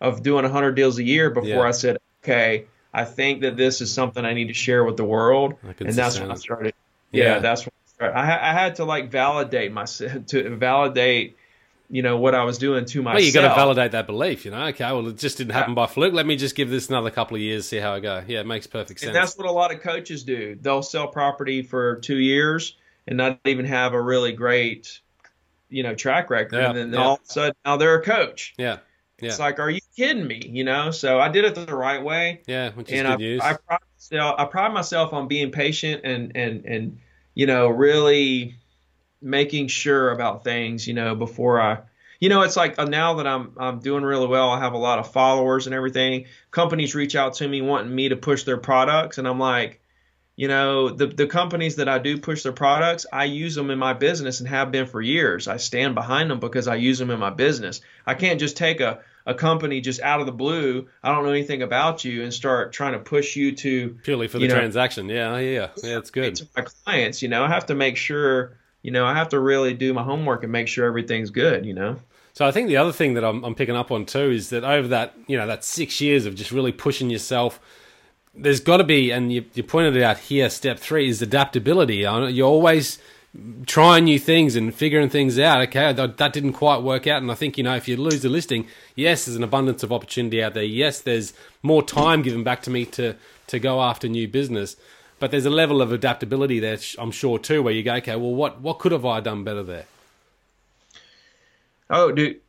[0.00, 1.60] of doing 100 deals a year before Yeah.
[1.62, 5.04] I said, okay, I think that this is something I need to share with the
[5.04, 6.74] world, and that's when I started.
[7.12, 7.24] Yeah.
[7.24, 8.18] Yeah, that's when I started.
[8.18, 11.36] I, I had to like validate myself to validate,
[11.90, 13.16] you know, what I was doing to myself.
[13.16, 14.66] Well, you got to validate that belief, you know.
[14.66, 16.14] Okay, well, it just didn't happen by fluke.
[16.14, 18.22] Let me just give this another couple of years, see how I go.
[18.26, 19.08] Yeah, it makes perfect sense.
[19.08, 20.56] And that's what a lot of coaches do.
[20.60, 22.76] They'll sell property for two years
[23.08, 25.00] and not even have a really great,
[25.68, 26.60] you know, track record.
[26.60, 27.02] Yeah, and then yeah.
[27.02, 28.54] all of a sudden now they're a coach.
[28.56, 28.78] yeah,
[29.18, 30.42] yeah, It's like, are you kidding me?
[30.46, 32.42] You know, so I did it the right way.
[32.46, 33.40] yeah, which is and good I, news.
[33.42, 36.98] I, pride myself, I pride myself on being patient and, and, and,
[37.34, 38.56] you know, really
[39.22, 41.78] making sure about things, you know, before I,
[42.20, 44.78] you know, it's like uh, now that I'm, I'm doing really well, I have a
[44.78, 46.26] lot of followers and everything.
[46.50, 49.18] Companies reach out to me wanting me to push their products.
[49.18, 49.80] And I'm like,
[50.36, 53.78] you know, the, the companies that I do push their products, I use them in
[53.78, 55.48] my business and have been for years.
[55.48, 57.82] I stand behind them because I use them in my business.
[58.06, 61.30] I can't just take a, a company just out of the blue, I don't know
[61.30, 65.08] anything about you, and start trying to push you to Purely for the know, transaction.
[65.08, 65.98] Yeah, yeah, yeah.
[65.98, 66.36] It's good.
[66.36, 67.22] to my clients.
[67.22, 70.02] You know, I have to make sure, you know, I have to really do my
[70.02, 71.66] homework and make sure everything's good.
[71.66, 71.96] You know.
[72.32, 74.64] So I think the other thing that I'm, I'm picking up on too is that
[74.64, 77.60] over that you know that six years of just really pushing yourself,
[78.34, 80.48] there's got to be, and you, you pointed it out here.
[80.48, 81.96] Step three is adaptability.
[81.96, 82.98] You're always
[83.66, 85.60] trying new things and figuring things out.
[85.62, 88.22] Okay, that, that didn't quite work out, and I think you know if you lose
[88.22, 90.64] the listing, yes, there's an abundance of opportunity out there.
[90.64, 93.16] Yes, there's more time given back to me to
[93.48, 94.76] to go after new business.
[95.20, 98.34] But there's a level of adaptability there, I'm sure too, where you go, okay, well,
[98.34, 99.86] what what could have I done better there?
[101.90, 102.40] Oh, dude,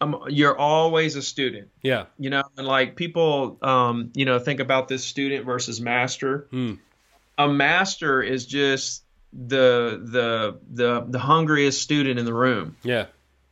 [0.00, 1.68] I'm, you're always a student.
[1.82, 6.46] Yeah, You know, and like people, um, you know, think about this student versus master.
[6.50, 6.74] Hmm.
[7.38, 9.02] A master is just
[9.32, 12.76] the the the the hungriest student in the room.
[12.82, 13.06] yeah,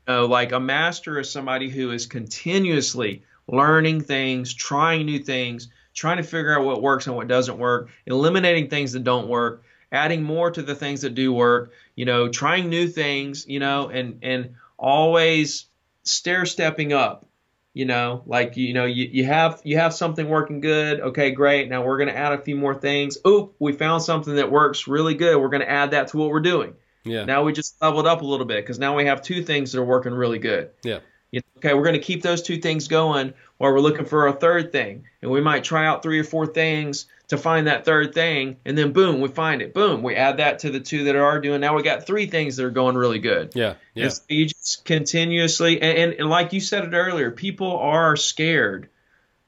[0.06, 5.68] You know, like a master is somebody who is continuously learning things, trying new things,
[5.94, 9.62] trying to figure out what works and what doesn't work, eliminating things that don't work,
[9.92, 13.88] adding more to the things that do work, you know, trying new things, you know,
[13.88, 15.66] and and always
[16.04, 17.26] stair stepping up.
[17.72, 20.98] You know, like you know, you, you have you have something working good.
[21.00, 21.68] Okay, great.
[21.68, 23.16] Now we're gonna add a few more things.
[23.24, 25.40] Oop, we found something that works really good.
[25.40, 26.74] We're gonna add that to what we're doing.
[27.04, 29.70] yeah, Now we just leveled up a little bit because now we have two things
[29.70, 30.70] that are working really good.
[30.82, 30.98] yeah.
[31.30, 34.32] You okay, we're going to keep those two things going while we're looking for a
[34.32, 35.04] third thing.
[35.22, 38.56] And we might try out three or four things to find that third thing.
[38.64, 39.72] And then, boom, we find it.
[39.72, 41.60] Boom, we add that to the two that are doing.
[41.60, 43.52] Now we got three things that are going really good.
[43.54, 47.78] Yeah, yeah, so you just continuously, and, and, and like you said it earlier, people
[47.78, 48.88] are scared.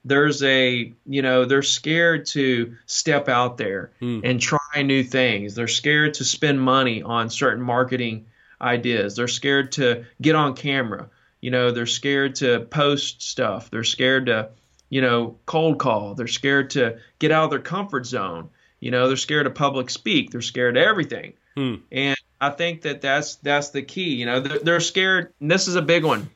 [0.05, 4.21] There's a, you know, they're scared to step out there hmm.
[4.23, 5.55] and try new things.
[5.55, 8.27] They're scared to spend money on certain marketing
[8.61, 9.17] ideas.
[9.17, 11.09] They're scared to get on camera.
[11.43, 13.71] You know, they're scared to post stuff.
[13.71, 14.51] They're scared to,
[14.89, 16.15] you know, cold call.
[16.15, 18.49] They're scared to get out of their comfort zone.
[18.81, 20.31] You know, they're scared to public speak.
[20.31, 21.35] They're scared of everything.
[21.57, 21.75] Hmm.
[21.91, 24.15] And I think that that's that's the key.
[24.15, 25.35] You know, they're, they're scared.
[25.41, 26.31] And this is a big one.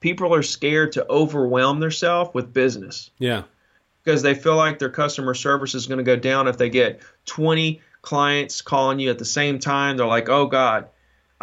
[0.00, 3.44] People are scared to overwhelm themselves with business yeah,
[4.02, 7.00] because they feel like their customer service is going to go down if they get
[7.24, 9.96] 20 clients calling you at the same time.
[9.96, 10.88] They're like, oh God,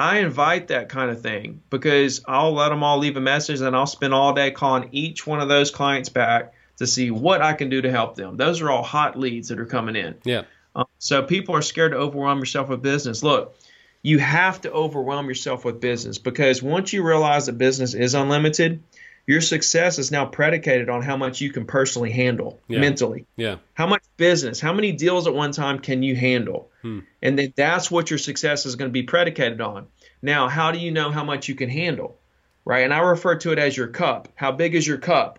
[0.02, 3.76] I invite that kind of thing because I'll let them all leave a message and
[3.76, 7.54] I'll spend all day calling each one of those clients back to see what I
[7.54, 8.38] can do to help them.
[8.38, 10.16] Those are all hot leads that are coming in.
[10.24, 10.44] yeah,
[10.76, 13.22] Um, so people are scared to overwhelm yourself with business.
[13.22, 13.56] Look,
[14.02, 18.82] you have to overwhelm yourself with business because once you realize that business is unlimited,
[19.28, 22.80] your success is now predicated on how much you can personally handle Yeah.
[22.80, 23.26] mentally.
[23.38, 26.70] yeah, How much business, how many deals at one time can you handle?
[26.82, 27.00] Hmm.
[27.22, 29.88] And then that's what your success is going to be predicated on.
[30.22, 32.18] Now, how do you know how much you can handle?
[32.66, 32.84] Right?
[32.84, 34.28] And I refer to it as your cup.
[34.36, 35.38] How big is your cup?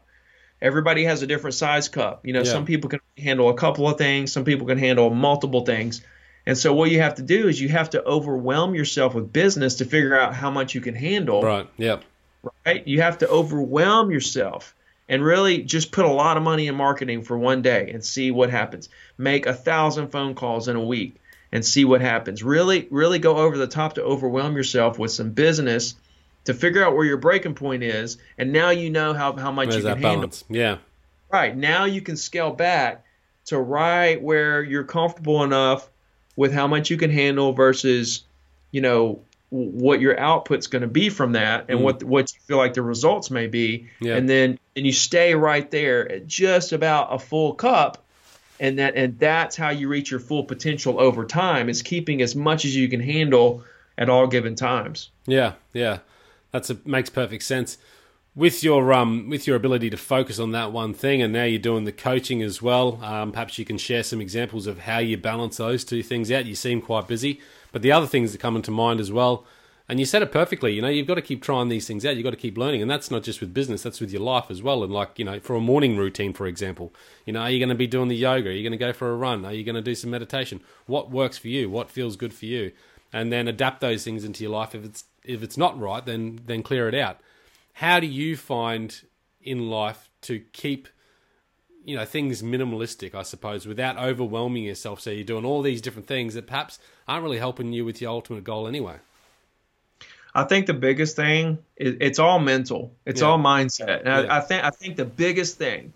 [0.61, 2.25] everybody has a different size cup.
[2.25, 2.53] You know, Yeah.
[2.53, 6.03] some people can handle a couple of things, some people can handle multiple things.
[6.47, 9.75] And so what you have to do is you have to overwhelm yourself with business
[9.77, 11.43] to figure out how much you can handle.
[11.43, 11.69] Right.
[11.79, 12.05] Yep.
[12.67, 12.87] Right?
[12.87, 14.75] You have to overwhelm yourself
[15.09, 18.31] and really just put a lot of money in marketing for one day and see
[18.31, 18.89] what happens.
[19.19, 21.17] Make a thousand phone calls in a week
[21.53, 22.43] and see what happens.
[22.43, 25.95] Really, really go over the top to overwhelm yourself with some business
[26.45, 28.17] to figure out where your breaking point is.
[28.39, 30.13] And now you know how, how much you can handle.
[30.15, 30.45] balance?
[30.49, 30.79] Yeah.
[31.31, 31.57] Right.
[31.57, 33.05] Now you can scale back
[33.47, 35.89] to right where you're comfortable enough
[36.37, 38.25] with how much you can handle versus,
[38.71, 39.21] you know,
[39.53, 42.81] what your output's going to be from that and what what you feel like the
[42.81, 43.91] results may be.
[44.01, 44.17] Yeah.
[44.17, 48.03] And then and you stay right there at just about a full cup
[48.59, 52.35] and that and that's how you reach your full potential over time is keeping as
[52.35, 53.63] much as you can handle
[53.99, 55.11] at all given times.
[55.27, 55.99] Yeah, yeah,
[56.51, 57.77] that's a, makes perfect sense.
[58.35, 61.59] With your um, with your ability to focus on that one thing, and now you're
[61.59, 62.99] doing the coaching as well.
[63.05, 66.47] Um, perhaps you can share some examples of how you balance those two things out.
[66.47, 67.41] You seem quite busy,
[67.73, 69.45] but the other things that come into mind as well.
[69.89, 70.73] And you said it perfectly.
[70.73, 72.15] You know, you've got to keep trying these things out.
[72.15, 73.83] You've got to keep learning, and that's not just with business.
[73.83, 74.85] That's with your life as well.
[74.85, 76.95] And like you know, for a morning routine, for example,
[77.27, 78.49] you know, are you going to be doing the yoga?
[78.49, 79.45] Are you going to go for a run?
[79.45, 80.61] Are you going to do some meditation?
[80.87, 81.69] What works for you?
[81.69, 82.73] What feels good for you?
[83.13, 84.75] And then adapt those things into your life.
[84.75, 87.19] If it's if it's not right, then then clear it out.
[87.75, 88.99] How do you find
[89.43, 90.89] in life to keep
[91.85, 95.01] you know things minimalistic, I suppose, without overwhelming yourself?
[95.01, 96.79] So you're doing all these different things that perhaps
[97.09, 98.97] aren't really helping you with your ultimate goal anyway.
[100.35, 102.95] I think the biggest thing is it's all mental.
[103.05, 103.29] It's Yeah.
[103.29, 103.99] all mindset.
[104.05, 104.35] And Yeah.
[104.35, 105.93] I, I think I think the biggest thing,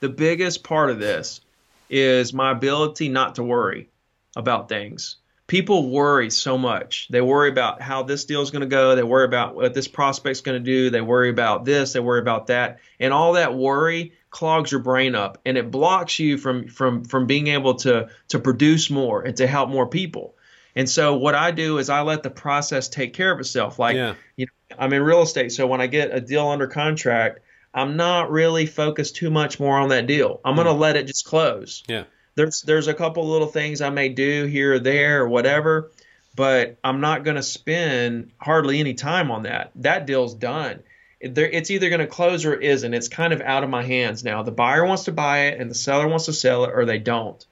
[0.00, 1.40] the biggest part of this
[1.88, 3.88] is my ability not to worry
[4.36, 5.16] about things.
[5.48, 7.08] People worry so much.
[7.10, 8.94] They worry about how this deal is going to go.
[8.94, 10.90] They worry about what this prospect's going to do.
[10.90, 11.94] They worry about this.
[11.94, 12.78] They worry about that.
[13.00, 17.26] And all that worry clogs your brain up and it blocks you from from from
[17.26, 20.36] being able to to produce more and to help more people.
[20.76, 23.78] And so what I do is I let the process take care of itself.
[23.78, 24.14] Like Yeah.
[24.36, 27.40] you know, I'm in real estate, so when I get a deal under contract,
[27.72, 30.40] I'm not really focused too much more on that deal.
[30.44, 30.78] I'm going to mm.
[30.78, 31.82] let it just close.
[31.88, 32.04] Yeah,
[32.38, 35.90] There's there's a couple little things I may do here or there or whatever,
[36.36, 39.72] but I'm not going to spend hardly any time on that.
[39.74, 40.84] That deal's done.
[41.20, 42.94] It's either going to close or it isn't.
[42.94, 44.44] It's kind of out of my hands now.
[44.44, 47.00] The buyer wants to buy it and the seller wants to sell it, or they
[47.00, 47.44] don't.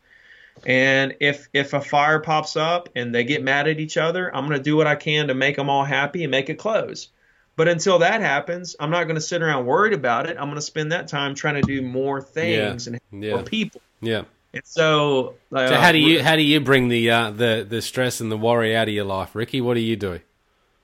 [0.65, 4.47] And if if a fire pops up and they get mad at each other, I'm
[4.47, 7.09] going to do what I can to make them all happy and make it close.
[7.57, 10.37] But until that happens, I'm not going to sit around worried about it.
[10.39, 13.33] I'm going to spend that time trying to do more things and Yeah.
[13.33, 13.81] more people.
[14.01, 14.23] yeah.
[14.57, 17.83] And so, uh, So how do you how do you bring the uh, the the
[17.83, 19.61] stress and the worry out of your life, Ricky?
[19.61, 20.21] What do you do?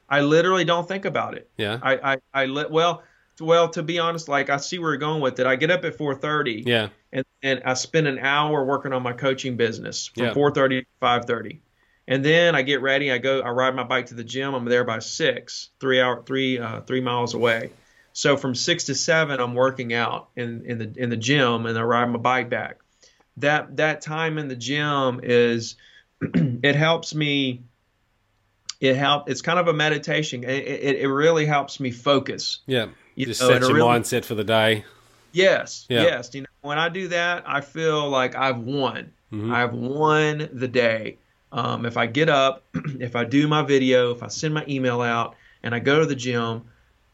[0.08, 1.48] I literally don't think about it.
[1.56, 3.02] Yeah, I I, I let well
[3.40, 5.46] well to be honest, like I see where you're going with it.
[5.46, 9.14] I get up at 4:30 yeah, and, and I spend an hour working on my
[9.14, 10.34] coaching business from Yeah.
[10.34, 11.60] 4:30 to 5:30.
[12.08, 13.10] And then I get ready.
[13.10, 13.40] I go.
[13.40, 14.54] I ride my bike to the gym.
[14.54, 17.70] I'm there by six, three hour, three uh, three miles away.
[18.12, 21.78] So from six to seven, I'm working out in, in the in the gym, and
[21.78, 22.81] I ride my bike back.
[23.38, 25.76] That that time in the gym is
[26.20, 27.62] it helps me.
[28.80, 29.30] It help.
[29.30, 30.42] It's kind of a meditation.
[30.44, 32.60] It, it, it really helps me focus.
[32.66, 32.86] yeah.
[33.14, 34.84] You Just know, set your really- mindset for the day.
[35.32, 36.02] Yes, Yeah.
[36.02, 36.34] yes.
[36.34, 39.12] You know, when I do that, I feel like I've won.
[39.32, 39.52] Mm-hmm.
[39.52, 41.18] I've won the day.
[41.52, 45.00] Um, if I get up, if I do my video, if I send my email
[45.00, 46.64] out, and I go to the gym,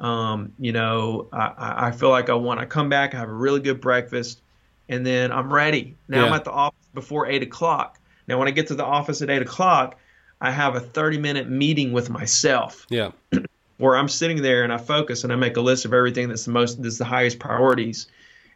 [0.00, 2.58] um, you know, I- I, I feel like I won.
[2.58, 4.40] I come back, I have a really good breakfast,
[4.88, 5.96] and then I'm ready.
[6.08, 7.98] Now I'm at the office before eight o'clock.
[8.26, 9.98] Now when I get to the office at eight o'clock,
[10.40, 13.10] I have a 30 minute meeting with myself Yeah,
[13.78, 16.44] where I'm sitting there and I focus and I make a list of everything that's
[16.44, 18.06] the most that's the highest priorities.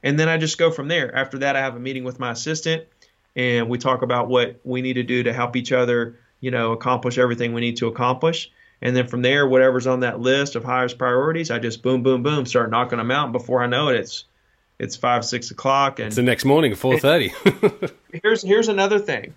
[0.02, 1.14] And then I just go from there.
[1.14, 2.84] After that I have a meeting with my assistant
[3.36, 6.72] and we talk about what we need to do to help each other, you know,
[6.72, 8.50] accomplish everything we need to accomplish.
[8.82, 12.24] And then from there, whatever's on that list of highest priorities, I just boom, boom,
[12.24, 13.26] boom, start knocking them out.
[13.26, 14.24] And before I know it, it's
[14.82, 16.00] it's five, six o'clock.
[16.00, 17.32] And it's the next morning at four thirty.
[18.22, 19.32] here's here's another thing.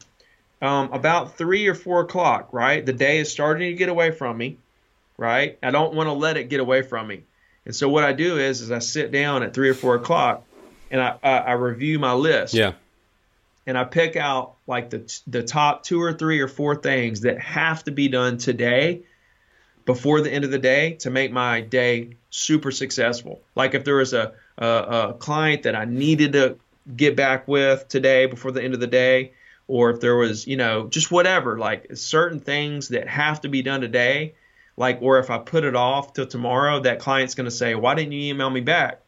[0.61, 2.83] Um, about three or four o'clock, right?
[2.83, 4.57] The day is starting to get away from me,
[5.17, 5.59] right?
[5.61, 7.23] I don't want to let it get away from me,
[7.63, 10.43] and so what I do is, is I sit down at three or four o'clock,
[10.89, 12.73] and I I, I review my list, yeah,
[13.67, 17.39] and I pick out like the the top two or three or four things that
[17.39, 19.03] have to be done today
[19.85, 23.41] before the end of the day to make my day super successful.
[23.53, 26.57] Like if there was a, a, a client that I needed to
[26.95, 29.33] get back with today before the end of the day,
[29.67, 33.61] or if there was, you know, just whatever, like certain things that have to be
[33.61, 34.35] done today,
[34.77, 37.95] like, or if I put it off till tomorrow, that client's going to say, why
[37.95, 39.01] didn't you email me back?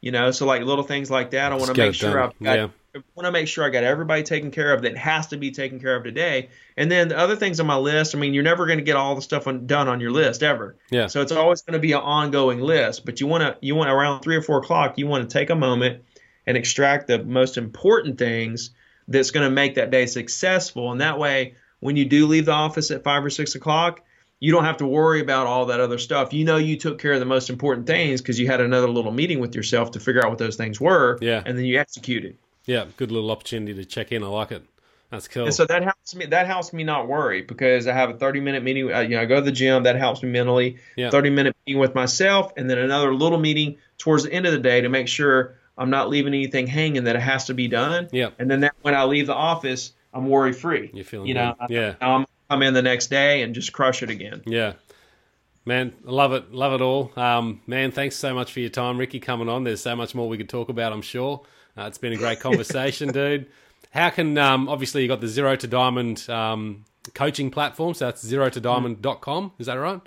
[0.00, 1.52] You know, so like little things like that.
[1.52, 2.20] I want to make sure.
[2.20, 2.58] I've got.
[2.58, 2.68] Yeah.
[2.94, 5.52] I want to make sure I got everybody taken care of that has to be
[5.52, 6.48] taken care of today.
[6.76, 8.96] And then the other things on my list, I mean, you're never going to get
[8.96, 10.76] all the stuff on, done on your list ever.
[10.90, 11.06] Yeah.
[11.06, 13.04] So it's always going to be an ongoing list.
[13.04, 15.50] But you want to, you want around three or four o'clock, you want to take
[15.50, 16.02] a moment
[16.46, 18.70] and extract the most important things
[19.06, 20.90] that's going to make that day successful.
[20.90, 24.00] And that way, when you do leave the office at five or six o'clock,
[24.40, 26.32] you don't have to worry about all that other stuff.
[26.32, 29.12] You know, you took care of the most important things because you had another little
[29.12, 31.18] meeting with yourself to figure out what those things were.
[31.20, 31.42] Yeah.
[31.44, 32.36] And then you executed.
[32.66, 32.86] Yeah.
[32.96, 34.22] Good little opportunity to check in.
[34.22, 34.62] I like it.
[35.10, 35.46] That's cool.
[35.46, 36.26] And so that helps me.
[36.26, 38.92] That helps me not worry because I have a 30 minute meeting.
[38.92, 39.82] Uh, you know, I go to the gym.
[39.82, 40.78] That helps me mentally.
[40.96, 41.10] Yeah.
[41.10, 44.60] 30 minute meeting with myself, and then another little meeting towards the end of the
[44.60, 48.08] day to make sure I'm not leaving anything hanging that it has to be done.
[48.12, 48.30] Yeah.
[48.38, 50.90] And then that, when I leave the office, I'm worry free.
[50.92, 51.70] You're feeling you know, good.
[51.74, 51.94] yeah.
[52.00, 54.42] I'm come in the next day and just crush it again.
[54.44, 54.74] Yeah.
[55.64, 57.12] Man, love it, love it all.
[57.16, 59.64] Um, man, thanks so much for your time, Ricky, coming on.
[59.64, 61.42] There's so much more we could talk about, I'm sure.
[61.76, 63.46] Uh, it's been a great conversation, dude.
[63.90, 68.24] How can um, obviously you got the zero to diamond um, coaching platform, so that's
[68.24, 70.00] zero to diamond.com, is that right?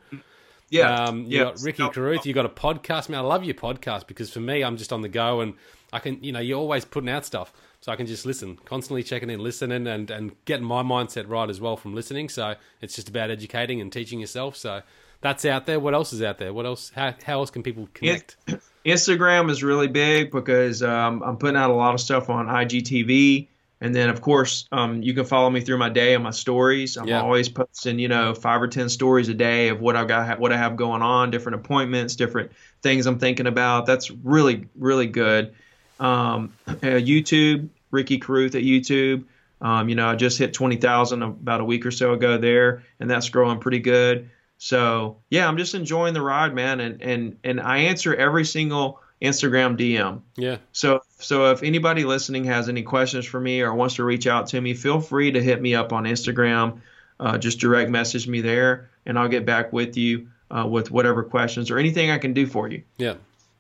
[0.70, 1.06] Yeah.
[1.06, 1.44] Um, you yeah.
[1.44, 3.10] got Ricky Carruth, you got a podcast.
[3.10, 5.54] Man, I love your podcast because for me, I'm just on the go and
[5.92, 7.54] I can, you know, you're always putting out stuff.
[7.82, 11.50] So I can just listen, constantly checking in, listening, and, and getting my mindset right
[11.50, 12.30] as well from listening.
[12.30, 14.56] So it's just about educating and teaching yourself.
[14.56, 14.82] So
[15.20, 15.82] that's out there.
[15.82, 16.54] What else is out there?
[16.54, 16.92] What else?
[16.96, 18.38] How, how else can people connect?
[18.86, 23.48] Instagram is really big because um, I'm putting out a lot of stuff on IGTV.
[23.82, 26.96] And then, of course, um, you can follow me through my day and my stories.
[26.96, 27.22] I'm Yeah.
[27.22, 30.54] always posting, you know, five or ten stories a day of what I got, what
[30.54, 33.86] I have going on, different appointments, different things I'm thinking about.
[33.86, 35.54] That's really, really good.
[36.00, 39.26] Um, uh, YouTube, Ricky Carruth at YouTube.
[39.62, 43.10] Um, you know, I just hit 20,000 about a week or so ago there, and
[43.10, 44.30] that's growing pretty good.
[44.64, 46.80] So yeah, I'm just enjoying the ride, man.
[46.80, 50.22] And and and I answer every single Instagram DM.
[50.38, 50.56] Yeah.
[50.72, 54.48] So so if anybody listening has any questions for me or wants to reach out
[54.48, 56.80] to me, feel free to hit me up on Instagram.
[57.20, 61.24] Uh, just direct message me there, and I'll get back with you uh, with whatever
[61.24, 62.84] questions or anything I can do for you.
[62.96, 63.16] Yeah.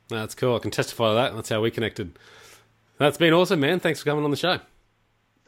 [0.07, 0.55] That's cool.
[0.55, 1.35] I can testify to that.
[1.35, 2.17] That's how we connected.
[2.97, 3.81] That's been awesome, man.
[3.81, 4.59] Thanks for coming on the show.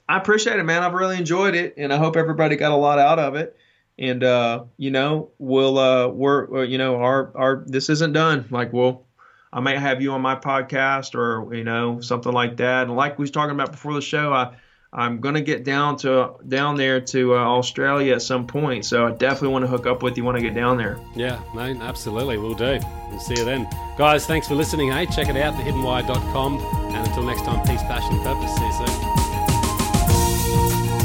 [0.09, 0.83] I appreciate it, man.
[0.83, 3.57] I've really enjoyed it, and I hope everybody got a lot out of it.
[3.97, 8.45] And uh, you know, we'll uh, we're uh, you know our our this isn't done.
[8.49, 9.05] Like we'll
[9.53, 12.87] I might have you on my podcast or you know something like that.
[12.87, 14.55] And like we was talking about before the show, I
[14.91, 18.85] I'm gonna get down to down there to uh, Australia at some point.
[18.85, 20.99] So I definitely want to hook up with you when I get down there.
[21.15, 22.37] Yeah, no, absolutely.
[22.37, 22.79] We'll do.
[23.09, 23.67] We'll see you then.
[23.97, 24.91] Guys, thanks for listening.
[24.91, 26.59] Hey, check it out, thehiddenwhy.com.
[26.59, 28.55] And until next time, peace, passion, purpose.
[28.55, 29.24] See you soon.